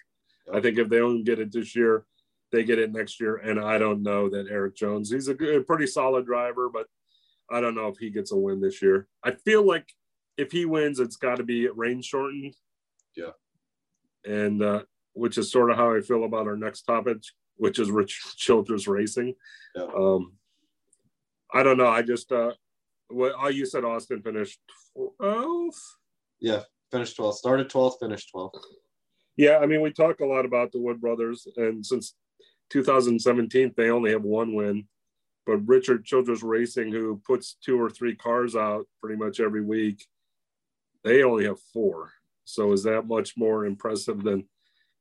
Yep. 0.48 0.56
I 0.56 0.62
think 0.62 0.78
if 0.78 0.90
they 0.90 0.98
don't 0.98 1.24
get 1.24 1.40
it 1.40 1.52
this 1.52 1.76
year, 1.76 2.06
they 2.52 2.64
get 2.64 2.80
it 2.80 2.92
next 2.92 3.20
year. 3.20 3.38
And 3.38 3.60
I 3.60 3.78
don't 3.78 4.04
know 4.04 4.30
that 4.30 4.48
Erik 4.50 4.76
Jones. 4.76 5.12
He's 5.12 5.28
a 5.28 5.34
good, 5.34 5.66
pretty 5.68 5.88
solid 5.88 6.26
driver, 6.26 6.70
but 6.70 6.88
I 7.52 7.62
don't 7.62 7.76
know 7.76 7.88
if 7.88 7.98
he 7.98 8.10
gets 8.10 8.32
a 8.32 8.38
win 8.38 8.62
this 8.62 8.82
year. 8.82 9.08
I 9.24 9.32
feel 9.32 9.66
like 9.66 9.88
if 10.38 10.52
he 10.52 10.66
wins, 10.66 11.00
it's 11.00 11.16
got 11.16 11.38
to 11.38 11.44
be 11.44 11.68
rain 11.68 12.02
shortened. 12.02 12.56
Yeah. 13.16 13.32
And 14.26 14.62
uh, 14.62 14.84
which 15.14 15.38
is 15.38 15.52
sort 15.52 15.72
of 15.72 15.78
how 15.78 15.96
I 15.96 16.02
feel 16.02 16.24
about 16.24 16.48
our 16.48 16.58
next 16.58 16.84
topic, 16.84 17.18
which 17.58 17.80
is 17.80 17.92
Rich 17.92 18.22
Childress 18.38 18.88
Racing. 18.88 19.36
Yeah. 19.76 19.88
Um, 19.96 20.34
I 21.54 21.64
don't 21.64 21.78
know. 21.78 21.88
I 21.88 22.02
just 22.02 22.32
uh, 22.32 22.52
what 23.10 23.34
oh, 23.40 23.48
you 23.48 23.66
said 23.66 23.86
Austin 23.86 24.22
finished 24.22 24.60
12th. 24.98 25.76
Yeah, 26.40 26.62
finished 26.92 27.18
12th. 27.18 27.36
Started 27.36 27.70
12th, 27.70 28.00
finished 28.00 28.32
12th. 28.36 28.60
Yeah, 29.38 29.58
I 29.58 29.66
mean, 29.66 29.82
we 29.82 29.92
talk 29.92 30.22
a 30.22 30.26
lot 30.26 30.46
about 30.46 30.72
the 30.72 30.80
Wood 30.80 31.02
brothers, 31.02 31.48
and 31.58 31.86
since 31.86 32.16
2017, 32.70 33.74
they 33.76 33.90
only 33.90 34.12
have 34.12 34.24
one 34.24 34.54
win. 34.54 34.88
But 35.46 35.68
Richard 35.68 36.06
Childress 36.06 36.42
Racing, 36.42 36.92
who 36.92 37.22
puts 37.26 37.56
two 37.64 37.80
or 37.80 37.90
three 37.90 38.16
cars 38.16 38.56
out 38.56 38.88
pretty 39.00 39.16
much 39.16 39.40
every 39.40 39.62
week, 39.62 40.06
they 41.04 41.24
only 41.24 41.46
have 41.46 41.60
four. 41.72 42.12
So 42.46 42.72
is 42.72 42.84
that 42.84 43.08
much 43.08 43.38
more 43.38 43.66
impressive 43.66 44.24
than 44.24 44.48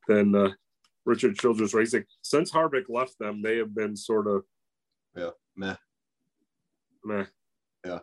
than 0.06 0.34
uh, 0.34 0.50
Richard 1.06 1.38
Childress 1.38 1.72
Racing? 1.72 2.04
Since 2.22 2.52
Harvick 2.52 2.84
left 2.88 3.18
them, 3.18 3.40
they 3.40 3.56
have 3.56 3.74
been 3.74 3.96
sort 3.96 4.26
of 4.26 4.44
yeah 5.16 5.30
meh. 5.56 5.76
Meh. 7.04 7.24
Yeah. 7.84 7.98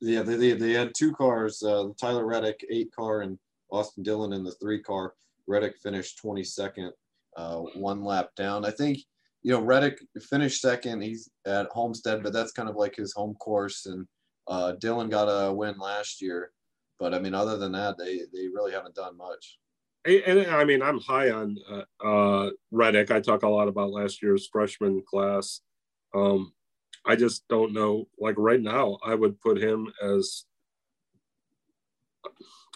Yeah 0.00 0.22
they, 0.22 0.36
they, 0.36 0.52
they 0.52 0.72
had 0.72 0.94
two 0.96 1.12
cars 1.12 1.62
uh, 1.62 1.88
Tyler 2.00 2.26
Reddick 2.26 2.64
eight 2.70 2.94
car 2.94 3.20
and 3.20 3.38
Austin 3.70 4.02
Dillon 4.02 4.32
in 4.32 4.44
the 4.44 4.52
three 4.52 4.82
car. 4.82 5.14
Reddick 5.46 5.76
finished 5.78 6.22
22nd 6.22 6.92
uh, 7.36 7.58
one 7.74 8.04
lap 8.04 8.30
down 8.36 8.64
I 8.64 8.70
think 8.70 8.98
you 9.42 9.52
know, 9.52 9.60
Reddick 9.60 9.98
finished 10.20 10.60
second. 10.60 11.02
He's 11.02 11.28
at 11.46 11.66
Homestead, 11.72 12.22
but 12.22 12.32
that's 12.32 12.52
kind 12.52 12.68
of 12.68 12.76
like 12.76 12.94
his 12.94 13.12
home 13.12 13.34
course. 13.34 13.86
And 13.86 14.06
uh, 14.46 14.72
Dillon 14.80 15.08
got 15.08 15.24
a 15.24 15.52
win 15.52 15.78
last 15.78 16.22
year, 16.22 16.52
but 16.98 17.12
I 17.12 17.18
mean, 17.18 17.34
other 17.34 17.58
than 17.58 17.72
that, 17.72 17.98
they 17.98 18.20
they 18.32 18.48
really 18.48 18.72
haven't 18.72 18.94
done 18.94 19.16
much. 19.16 19.58
And, 20.04 20.46
I 20.48 20.64
mean, 20.64 20.82
I'm 20.82 20.98
high 20.98 21.30
on 21.30 21.56
uh, 21.70 22.04
uh, 22.04 22.50
Reddick. 22.72 23.12
I 23.12 23.20
talk 23.20 23.44
a 23.44 23.48
lot 23.48 23.68
about 23.68 23.92
last 23.92 24.20
year's 24.20 24.48
freshman 24.50 25.00
class. 25.08 25.60
Um, 26.12 26.52
I 27.06 27.14
just 27.14 27.46
don't 27.48 27.72
know. 27.72 28.08
Like 28.18 28.34
right 28.36 28.60
now, 28.60 28.98
I 29.04 29.14
would 29.14 29.40
put 29.40 29.62
him 29.62 29.92
as 30.02 30.44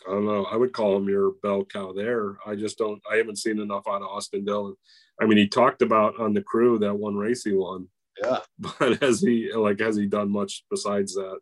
I 0.07 0.13
don't 0.13 0.27
know. 0.27 0.45
I 0.45 0.57
would 0.57 0.73
call 0.73 0.97
him 0.97 1.09
your 1.09 1.33
bell 1.43 1.65
cow 1.65 1.93
there. 1.93 2.37
I 2.47 2.55
just 2.55 2.79
don't. 2.79 3.03
I 3.11 3.17
haven't 3.17 3.39
seen 3.39 3.59
enough 3.61 3.85
out 3.89 4.03
of 4.03 4.09
Austin 4.09 4.45
Dillon. 4.45 4.75
I 5.21 5.27
mean, 5.27 5.39
he 5.39 5.49
talked 5.49 5.83
about 5.83 6.21
on 6.21 6.33
the 6.35 6.43
crew 6.43 6.79
that 6.79 6.95
one 6.95 7.17
race 7.17 7.43
he 7.45 7.53
won. 7.53 7.89
Yeah. 8.23 8.39
But 8.59 9.03
has 9.03 9.21
he 9.21 9.53
like 9.53 9.81
has 9.81 9.97
he 9.97 10.07
done 10.07 10.31
much 10.31 10.65
besides 10.71 11.15
that? 11.15 11.39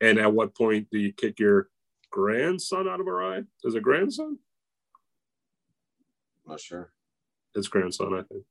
And 0.00 0.18
at 0.18 0.32
what 0.32 0.54
point 0.54 0.88
do 0.90 0.98
you 0.98 1.12
kick 1.12 1.38
your 1.38 1.68
grandson 2.10 2.88
out 2.88 3.00
of 3.00 3.06
a 3.06 3.12
ride? 3.12 3.46
Is 3.64 3.74
it 3.74 3.82
grandson? 3.82 4.38
I'm 6.44 6.52
not 6.52 6.60
sure. 6.60 6.92
It's 7.54 7.68
grandson, 7.68 8.14
I 8.14 8.22
think. 8.22 8.44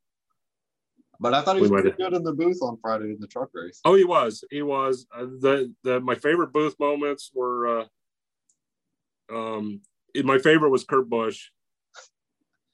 But 1.19 1.33
I 1.33 1.41
thought 1.41 1.55
he 1.55 1.61
was 1.61 1.71
pretty 1.71 1.91
good 1.91 2.13
in 2.13 2.23
the 2.23 2.33
booth 2.33 2.59
on 2.61 2.77
Friday 2.81 3.05
in 3.05 3.17
the 3.19 3.27
truck 3.27 3.49
race. 3.53 3.79
Oh, 3.85 3.95
he 3.95 4.03
was. 4.03 4.43
He 4.51 4.61
was. 4.61 5.07
Uh, 5.15 5.25
the 5.25 5.73
the 5.83 6.01
my 6.01 6.15
favorite 6.15 6.51
booth 6.51 6.75
moments 6.79 7.31
were. 7.33 7.81
Uh, 7.81 7.85
um, 9.33 9.81
my 10.23 10.37
favorite 10.37 10.69
was 10.69 10.83
Kurt 10.83 11.09
Busch. 11.09 11.49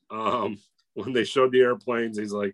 Um, 0.09 0.57
when 0.93 1.13
they 1.13 1.23
showed 1.23 1.51
the 1.51 1.61
airplanes, 1.61 2.17
he's 2.17 2.33
like, 2.33 2.53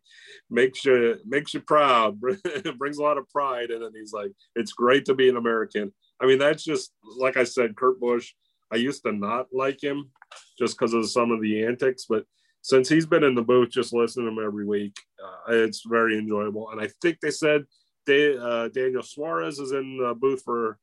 makes 0.49 0.86
you 0.86 1.17
makes 1.25 1.53
you 1.53 1.60
proud, 1.62 2.19
brings 2.77 2.97
a 2.97 3.03
lot 3.03 3.17
of 3.17 3.29
pride, 3.29 3.71
and 3.71 3.83
then 3.83 3.91
he's 3.95 4.13
like, 4.13 4.31
it's 4.55 4.73
great 4.73 5.05
to 5.05 5.15
be 5.15 5.27
an 5.29 5.38
American. 5.38 5.91
I 6.21 6.25
mean, 6.25 6.38
that's 6.38 6.63
just 6.63 6.91
like 7.17 7.38
I 7.38 7.43
said, 7.43 7.75
Kurt 7.75 7.99
Busch. 7.99 8.33
I 8.71 8.75
used 8.75 9.03
to 9.03 9.12
not 9.13 9.47
like 9.53 9.81
him 9.81 10.12
just 10.60 10.77
because 10.77 10.93
of 10.93 11.10
some 11.10 11.31
of 11.31 11.41
the 11.41 11.63
antics, 11.63 12.05
but 12.07 12.25
since 12.62 12.89
he's 12.89 13.05
been 13.05 13.23
in 13.23 13.33
the 13.33 13.41
booth, 13.41 13.69
just 13.69 13.93
listening 13.93 14.25
to 14.25 14.31
him 14.33 14.45
every 14.45 14.65
week, 14.65 14.93
uh, 15.23 15.53
it's 15.53 15.83
very 15.86 16.17
enjoyable. 16.17 16.69
And 16.71 16.81
I 16.81 16.89
think 17.01 17.19
they 17.21 17.31
said 17.31 17.63
they, 18.05 18.38
uh, 18.38 18.67
Daniel 18.67 19.03
Suarez 19.03 19.60
is 19.60 19.71
in 19.71 19.97
the 19.97 20.13
booth 20.13 20.41
for 20.43 20.77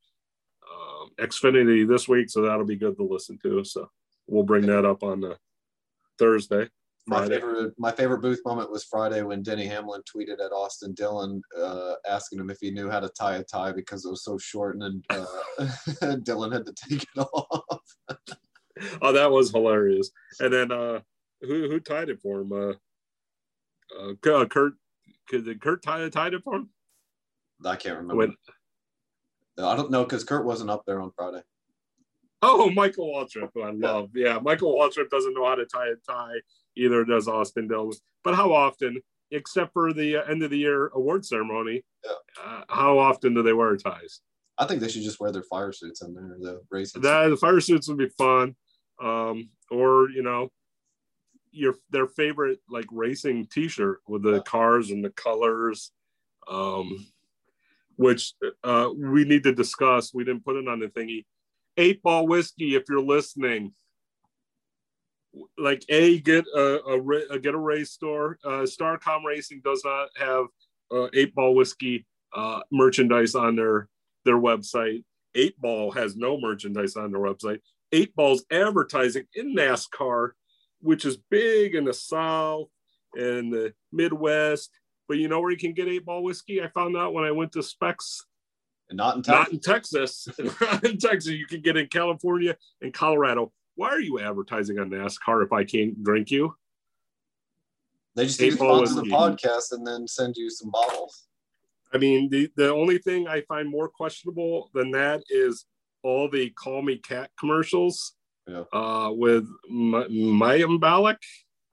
uh, 0.71 1.25
Xfinity 1.25 1.87
this 1.87 2.09
week, 2.09 2.31
so 2.31 2.43
that'll 2.43 2.65
be 2.65 2.77
good 2.77 2.97
to 2.97 3.05
listen 3.05 3.39
to. 3.43 3.65
So 3.65 3.89
we'll 4.27 4.45
bring 4.45 4.67
that 4.67 4.85
up 4.85 5.03
on 5.03 5.21
the 5.21 5.37
Thursday. 6.19 6.69
My 7.07 7.29
favorite, 7.29 7.75
my 7.77 7.93
favorite 7.93 8.23
booth 8.23 8.41
moment 8.47 8.71
was 8.71 8.85
Friday 8.85 9.21
when 9.23 9.43
Denny 9.43 9.67
Hamlin 9.67 10.01
tweeted 10.03 10.43
at 10.43 10.53
Austin 10.53 10.95
Dillon, 10.95 11.43
uh, 11.59 11.95
asking 12.09 12.41
him 12.41 12.49
if 12.49 12.59
he 12.61 12.71
knew 12.71 12.89
how 12.89 12.99
to 12.99 13.11
tie 13.11 13.37
a 13.37 13.45
tie 13.45 13.73
because 13.73 14.07
it 14.07 14.11
was 14.11 14.25
so 14.25 14.39
short, 14.39 14.79
and 14.79 15.05
uh, 15.11 16.17
Dillon 16.23 16.53
had 16.53 16.65
to 16.65 16.73
take 16.73 17.03
it 17.03 17.19
off. 17.19 17.81
oh, 19.03 19.13
that 19.13 19.31
was 19.31 19.51
hilarious! 19.51 20.11
And 20.41 20.51
then 20.51 20.73
uh, 20.73 21.01
who 21.43 21.69
who 21.69 21.79
tied 21.79 22.09
it 22.09 22.23
for 22.23 22.41
him? 22.41 22.53
Uh, 22.53 22.73
uh, 24.01 24.15
Kurt 24.23 24.75
Could 25.29 25.45
did 25.45 25.61
Kurt 25.61 25.83
tie 25.83 26.09
tied 26.09 26.33
it 26.33 26.43
for 26.43 26.55
him? 26.55 26.71
I 27.65 27.77
can't 27.77 27.97
remember. 27.97 28.17
When, 28.17 28.37
I 29.59 29.77
don't 29.77 29.91
know 29.91 30.05
because 30.05 30.25
Kurt 30.25 30.45
wasn't 30.45 30.71
up 30.71 30.83
there 30.87 31.01
on 31.01 31.11
Friday. 31.17 31.43
oh, 32.43 32.71
Michael 32.71 33.07
Waltrip, 33.13 33.51
who 33.55 33.63
I 33.63 33.71
love. 33.71 34.11
Yeah, 34.15 34.39
Michael 34.43 34.75
Waltrip 34.77 35.09
doesn't 35.11 35.35
know 35.35 35.47
how 35.47 35.55
to 35.55 35.65
tie 35.65 35.89
a 35.89 35.97
tie. 36.07 36.41
Either 36.77 37.05
does 37.05 37.29
Austin 37.29 37.69
Dillon. 37.69 37.93
But 38.25 38.35
how 38.35 38.53
often, 38.53 39.01
except 39.31 39.73
for 39.73 39.93
the 39.93 40.17
uh, 40.17 40.23
end 40.25 40.43
of 40.43 40.51
the 40.51 40.59
year 40.59 40.89
award 40.89 41.25
ceremony, 41.25 41.85
Yeah. 42.05 42.13
uh, 42.45 42.65
how 42.69 42.99
often 42.99 43.33
do 43.35 43.43
they 43.43 43.53
wear 43.53 43.77
ties? 43.77 44.21
I 44.59 44.67
think 44.67 44.81
they 44.81 44.89
should 44.89 45.03
just 45.03 45.21
wear 45.21 45.31
their 45.33 45.43
fire 45.45 45.73
suits 45.73 46.03
in 46.03 46.15
there. 46.15 46.37
The 46.41 46.61
racing. 46.71 47.03
That 47.03 47.29
the 47.29 47.37
fire 47.37 47.61
suits 47.61 47.89
would 47.89 47.99
be 47.99 48.09
fun, 48.09 48.57
um, 49.03 49.49
or 49.71 50.11
you 50.11 50.23
know, 50.23 50.51
your 51.53 51.75
their 51.91 52.07
favorite 52.09 52.59
like 52.69 52.87
racing 52.91 53.47
T-shirt 53.47 54.01
with 54.09 54.23
the 54.23 54.35
Yeah. 54.35 54.43
cars 54.43 54.91
and 54.91 55.05
the 55.05 55.11
colors, 55.11 55.93
um, 56.49 57.07
which 57.97 58.35
uh, 58.63 58.91
we 58.97 59.25
need 59.25 59.43
to 59.45 59.55
discuss. 59.55 60.13
We 60.13 60.25
didn't 60.25 60.45
put 60.45 60.57
it 60.57 60.69
on 60.69 60.81
the 60.81 60.89
thingy. 60.89 61.25
Eight 61.77 62.03
Ball 62.03 62.27
Whiskey, 62.27 62.77
if 62.77 62.85
you're 62.89 63.01
listening, 63.01 63.73
like 65.59 65.85
a 65.89 66.21
get 66.21 66.45
a, 66.55 66.81
a, 66.85 67.01
a 67.31 67.39
get 67.39 67.55
a 67.55 67.59
race 67.59 67.91
store. 67.91 68.39
Uh, 68.45 68.63
Starcom 68.63 69.25
Racing 69.25 69.63
does 69.65 69.83
not 69.85 70.09
have 70.17 70.47
uh, 70.93 71.09
Eight 71.15 71.35
Ball 71.35 71.55
Whiskey 71.55 72.07
uh, 72.35 72.61
merchandise 72.71 73.35
on 73.35 73.57
their 73.57 73.89
their 74.25 74.39
website. 74.39 75.05
Eight 75.35 75.61
Ball 75.61 75.91
has 75.93 76.17
no 76.17 76.41
merchandise 76.41 76.97
on 76.97 77.11
their 77.11 77.21
website. 77.21 77.61
Eight 77.93 78.15
Ball's 78.15 78.45
advertising 78.51 79.25
in 79.35 79.55
NASCAR, 79.55 80.31
which 80.81 81.05
is 81.05 81.17
big 81.31 81.75
in 81.75 81.85
the 81.85 81.95
South 81.95 82.69
and 83.15 83.53
the 83.53 83.75
Midwest. 83.93 84.71
But 85.09 85.19
you 85.19 85.29
know 85.29 85.41
where 85.41 85.51
you 85.51 85.57
can 85.59 85.73
get 85.75 85.89
Eight 85.89 86.05
Ball 86.05 86.23
whiskey? 86.23 86.63
I 86.63 86.69
found 86.69 86.97
out 86.97 87.13
when 87.13 87.25
I 87.25 87.31
went 87.31 87.53
to 87.53 87.63
Spec's. 87.63 88.25
and 88.89 88.97
not 88.97 89.17
in 89.17 89.23
Not 89.27 89.51
Texas. 89.63 90.27
in 90.29 90.37
Texas. 90.47 90.61
Not 90.61 90.85
in 90.85 90.99
Texas. 90.99 91.33
You 91.33 91.47
can 91.47 91.61
get 91.61 91.77
in 91.77 91.87
California 91.89 92.57
and 92.81 92.93
Colorado. 92.93 93.53
Why 93.77 93.89
are 93.89 94.01
you 94.01 94.21
advertising 94.21 94.79
on 94.79 94.91
NASCAR 94.91 95.45
if 95.45 95.53
I 95.53 95.65
can't 95.65 96.03
drink 96.03 96.31
you? 96.31 96.55
They 98.15 98.27
just 98.27 98.41
need 98.41 98.51
to 98.51 98.55
Eight 98.55 98.59
Ball 98.61 98.87
sponsor 98.87 99.03
the 99.03 99.11
podcast 99.11 99.73
and 99.73 99.87
then 99.87 100.07
send 100.07 100.37
you 100.37 100.49
some 100.49 100.71
bottles. 100.71 101.27
I 101.93 101.99
mean, 101.99 102.29
the, 102.31 102.51
the 102.57 102.73
only 102.73 102.99
thing 102.99 103.29
I 103.29 103.43
find 103.43 103.69
more 103.69 103.89
questionable 103.89 104.71
than 104.75 104.91
that 104.93 105.23
is 105.29 105.67
all 106.03 106.29
the 106.31 106.51
Call 106.51 106.83
Me 106.83 106.97
Kat 106.99 107.31
commercials 107.39 108.15
Yeah. 108.49 108.65
uh, 108.73 109.11
with 109.13 109.47
Mayim 109.71 110.79
Bialik, 110.81 111.19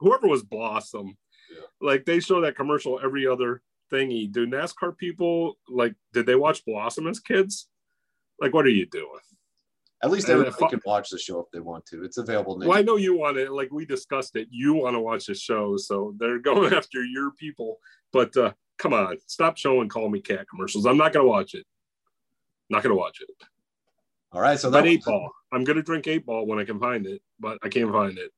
whoever 0.00 0.26
was 0.28 0.42
Blossom. 0.42 1.16
Yeah. 1.54 1.66
Like 1.80 2.04
they 2.04 2.20
show 2.20 2.40
that 2.40 2.56
commercial 2.56 3.00
every 3.02 3.26
other 3.26 3.62
thingy. 3.92 4.30
Do 4.30 4.46
NASCAR 4.46 4.96
people 4.96 5.58
like? 5.68 5.94
Did 6.12 6.26
they 6.26 6.34
watch 6.36 6.64
Blossom 6.64 7.06
as 7.06 7.20
kids? 7.20 7.68
Like, 8.40 8.54
what 8.54 8.64
are 8.66 8.70
you 8.70 8.86
doing? 8.86 9.20
At 10.02 10.10
least 10.10 10.28
everybody 10.28 10.64
I- 10.64 10.68
can 10.70 10.80
watch 10.84 11.10
the 11.10 11.18
show 11.18 11.40
if 11.40 11.50
they 11.52 11.60
want 11.60 11.86
to. 11.86 12.02
It's 12.02 12.18
available 12.18 12.58
now. 12.58 12.66
Well, 12.68 12.78
I 12.78 12.82
know 12.82 12.96
you 12.96 13.16
want 13.16 13.36
it. 13.36 13.52
Like 13.52 13.70
we 13.70 13.84
discussed 13.86 14.34
it. 14.36 14.48
You 14.50 14.74
want 14.74 14.94
to 14.94 15.00
watch 15.00 15.26
the 15.26 15.34
show, 15.34 15.76
so 15.76 16.14
they're 16.18 16.38
going 16.50 16.72
after 16.72 17.04
your 17.04 17.30
people. 17.32 17.76
But 18.12 18.36
uh, 18.36 18.52
come 18.78 18.94
on, 18.94 19.18
stop 19.26 19.56
showing 19.58 19.88
Call 19.88 20.08
Me 20.08 20.20
Kat 20.20 20.46
commercials. 20.48 20.86
I'm 20.86 20.96
not 20.96 21.12
gonna 21.12 21.28
watch 21.28 21.54
it. 21.54 21.66
Not 22.70 22.82
gonna 22.82 22.96
watch 22.96 23.20
it. 23.20 23.28
All 24.32 24.40
right, 24.40 24.58
so 24.58 24.70
But 24.70 24.82
that 24.82 24.88
eight 24.88 25.04
ball. 25.04 25.30
I'm 25.52 25.62
gonna 25.62 25.82
drink 25.82 26.06
eight 26.08 26.24
ball 26.26 26.46
when 26.46 26.58
I 26.58 26.64
can 26.64 26.80
find 26.80 27.06
it, 27.06 27.20
but 27.38 27.58
I 27.62 27.68
can't 27.68 27.92
find 27.92 28.18
it. 28.18 28.32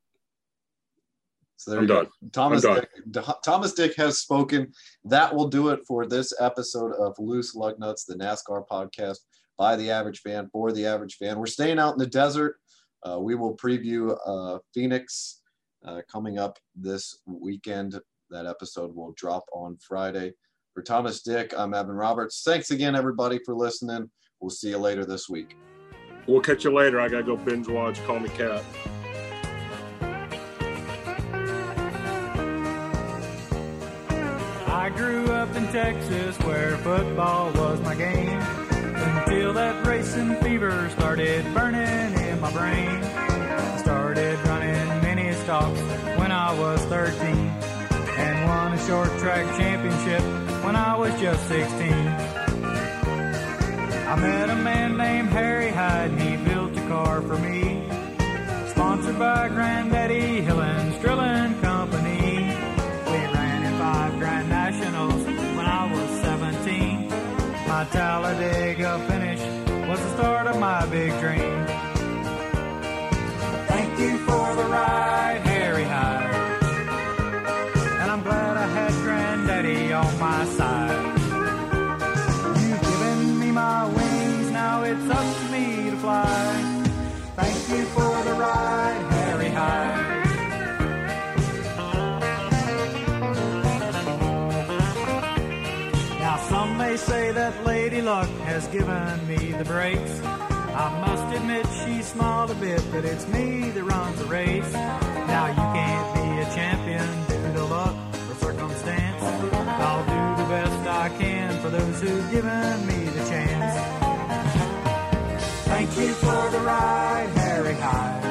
So 1.64 1.70
there 1.70 1.81
I'm 1.81 1.88
you 1.88 1.88
go. 1.88 2.07
Thomas 2.33 2.61
Dick, 2.61 2.90
Thomas 3.42 3.72
Dick 3.72 3.96
has 3.96 4.18
spoken. 4.18 4.70
That 5.07 5.35
will 5.35 5.48
do 5.48 5.70
it 5.70 5.81
for 5.88 6.05
this 6.05 6.35
episode 6.38 6.92
of 6.92 7.14
Loose 7.18 7.55
Lug 7.55 7.79
Nuts, 7.79 8.05
the 8.05 8.16
NASCAR 8.16 8.66
podcast 8.70 9.16
by 9.57 9.74
the 9.74 9.90
average 9.90 10.20
fan 10.20 10.50
for 10.53 10.72
the 10.72 10.85
average 10.85 11.14
fan. 11.14 11.38
We're 11.38 11.46
staying 11.46 11.79
out 11.79 11.94
in 11.94 11.98
the 11.98 12.07
desert. 12.07 12.57
Uh, 13.03 13.18
we 13.18 13.35
will 13.35 13.57
preview 13.57 14.14
uh, 14.27 14.59
Phoenix 14.74 15.40
uh, 15.87 16.03
coming 16.12 16.38
up 16.38 16.59
this 16.74 17.20
weekend. 17.24 17.98
That 18.29 18.44
episode 18.44 18.94
will 18.94 19.14
drop 19.16 19.44
on 19.55 19.79
Friday. 19.79 20.35
For 20.74 20.83
Thomas 20.83 21.22
Dick, 21.22 21.55
I'm 21.57 21.72
Evan 21.72 21.94
Roberts. 21.94 22.42
Thanks 22.44 22.72
again, 22.72 22.94
everybody, 22.94 23.40
for 23.46 23.55
listening. 23.55 24.11
We'll 24.38 24.50
see 24.50 24.68
you 24.68 24.79
later 24.79 25.07
this 25.07 25.31
week. 25.31 25.57
We'll 26.27 26.42
catch 26.42 26.64
you 26.64 26.74
later. 26.74 27.00
I 27.00 27.09
gotta 27.09 27.22
go 27.22 27.37
binge 27.37 27.68
watch 27.68 28.05
Call 28.05 28.20
Me 28.20 28.29
Kat. 28.29 28.62
I 34.85 34.90
grew 34.90 35.25
up 35.29 35.57
in 35.57 35.66
Texas 35.68 36.38
where 36.40 36.77
football 36.77 37.51
was 37.55 37.81
my 37.81 37.94
game. 37.94 38.38
Until 38.38 39.55
that 39.55 39.87
racing 39.87 40.35
fever 40.42 40.90
started 40.90 41.42
burning 41.55 42.12
in 42.23 42.38
my 42.38 42.53
brain. 42.53 43.03
I 43.03 43.79
started 43.79 44.38
running 44.40 45.03
mini 45.03 45.33
stocks 45.37 45.81
when 46.18 46.31
I 46.31 46.53
was 46.61 46.85
13 46.85 47.25
and 47.25 48.47
won 48.47 48.75
a 48.75 48.87
short 48.87 49.09
track 49.20 49.47
championship 49.59 50.20
when 50.62 50.77
I 50.77 50.94
was 50.99 51.18
just 51.18 51.49
16. 51.49 51.90
I 54.05 54.16
met 54.20 54.51
a 54.51 54.57
man 54.57 54.99
named 54.99 55.31
Harry 55.31 55.70
Hyde 55.70 56.11
and 56.11 56.20
he 56.20 56.37
built 56.37 56.77
a 56.77 56.88
car 56.88 57.23
for 57.23 57.38
me. 57.38 57.88
Sponsored 58.68 59.18
by 59.18 59.49
Granddaddy 59.49 60.42
Hill 60.42 60.61
and 60.61 60.94
big 70.95 71.11
dream. 71.19 71.67
Thank 73.73 73.99
you 73.99 74.17
for 74.27 74.45
the 74.59 74.67
ride, 74.79 75.41
Harry 75.43 75.83
Hyde. 75.83 76.63
And 78.01 78.09
I'm 78.13 78.23
glad 78.23 78.57
I 78.57 78.69
had 78.79 78.93
Granddaddy 79.03 79.93
on 79.93 80.13
my 80.21 80.45
side. 80.59 81.05
You've 82.61 82.83
given 82.91 83.41
me 83.41 83.51
my 83.51 83.81
wings, 83.97 84.51
now 84.53 84.85
it's 84.85 85.09
up 85.19 85.29
to 85.39 85.45
me 85.55 85.91
to 85.91 85.97
fly. 85.97 86.85
Thank 87.41 87.59
you 87.73 87.85
for 87.97 88.13
the 88.29 88.35
ride, 88.45 89.03
Harry 89.17 89.51
Hyde. 89.59 90.11
Now 96.21 96.37
some 96.51 96.79
may 96.79 96.97
say 96.97 97.33
that 97.33 97.53
Lady 97.67 98.01
Luck 98.01 98.31
has 98.51 98.69
given 98.69 99.27
me 99.27 99.51
the 99.61 99.65
breaks 99.65 100.34
admit 101.37 101.66
she 101.85 102.03
smiled 102.03 102.51
a 102.51 102.55
bit, 102.55 102.83
but 102.90 103.05
it's 103.05 103.27
me 103.29 103.70
that 103.70 103.85
runs 103.85 104.18
the 104.18 104.27
race. 104.27 104.73
Now 104.73 105.47
you 105.49 105.66
can't 105.79 106.14
be 106.14 106.42
a 106.42 106.55
champion 106.55 107.09
due 107.29 107.53
to 107.59 107.64
luck 107.64 107.97
or 108.31 108.35
circumstance. 108.37 109.23
I'll 109.23 110.05
do 110.05 110.42
the 110.42 110.49
best 110.49 110.88
I 110.88 111.09
can 111.18 111.61
for 111.61 111.70
those 111.70 112.01
who've 112.01 112.31
given 112.31 112.87
me 112.87 113.05
the 113.16 113.25
chance. 113.29 113.75
Thank 115.64 115.97
you 115.99 116.12
for 116.14 116.51
the 116.51 116.61
ride, 116.61 117.31
Harry 117.37 117.75
Hyde. 117.75 118.25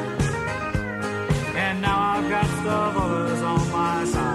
And 1.55 1.81
now 1.81 1.99
I've 1.99 2.29
got 2.29 2.63
the 2.63 2.69
others 2.69 3.41
on 3.41 3.71
my 3.71 4.05
side. 4.05 4.32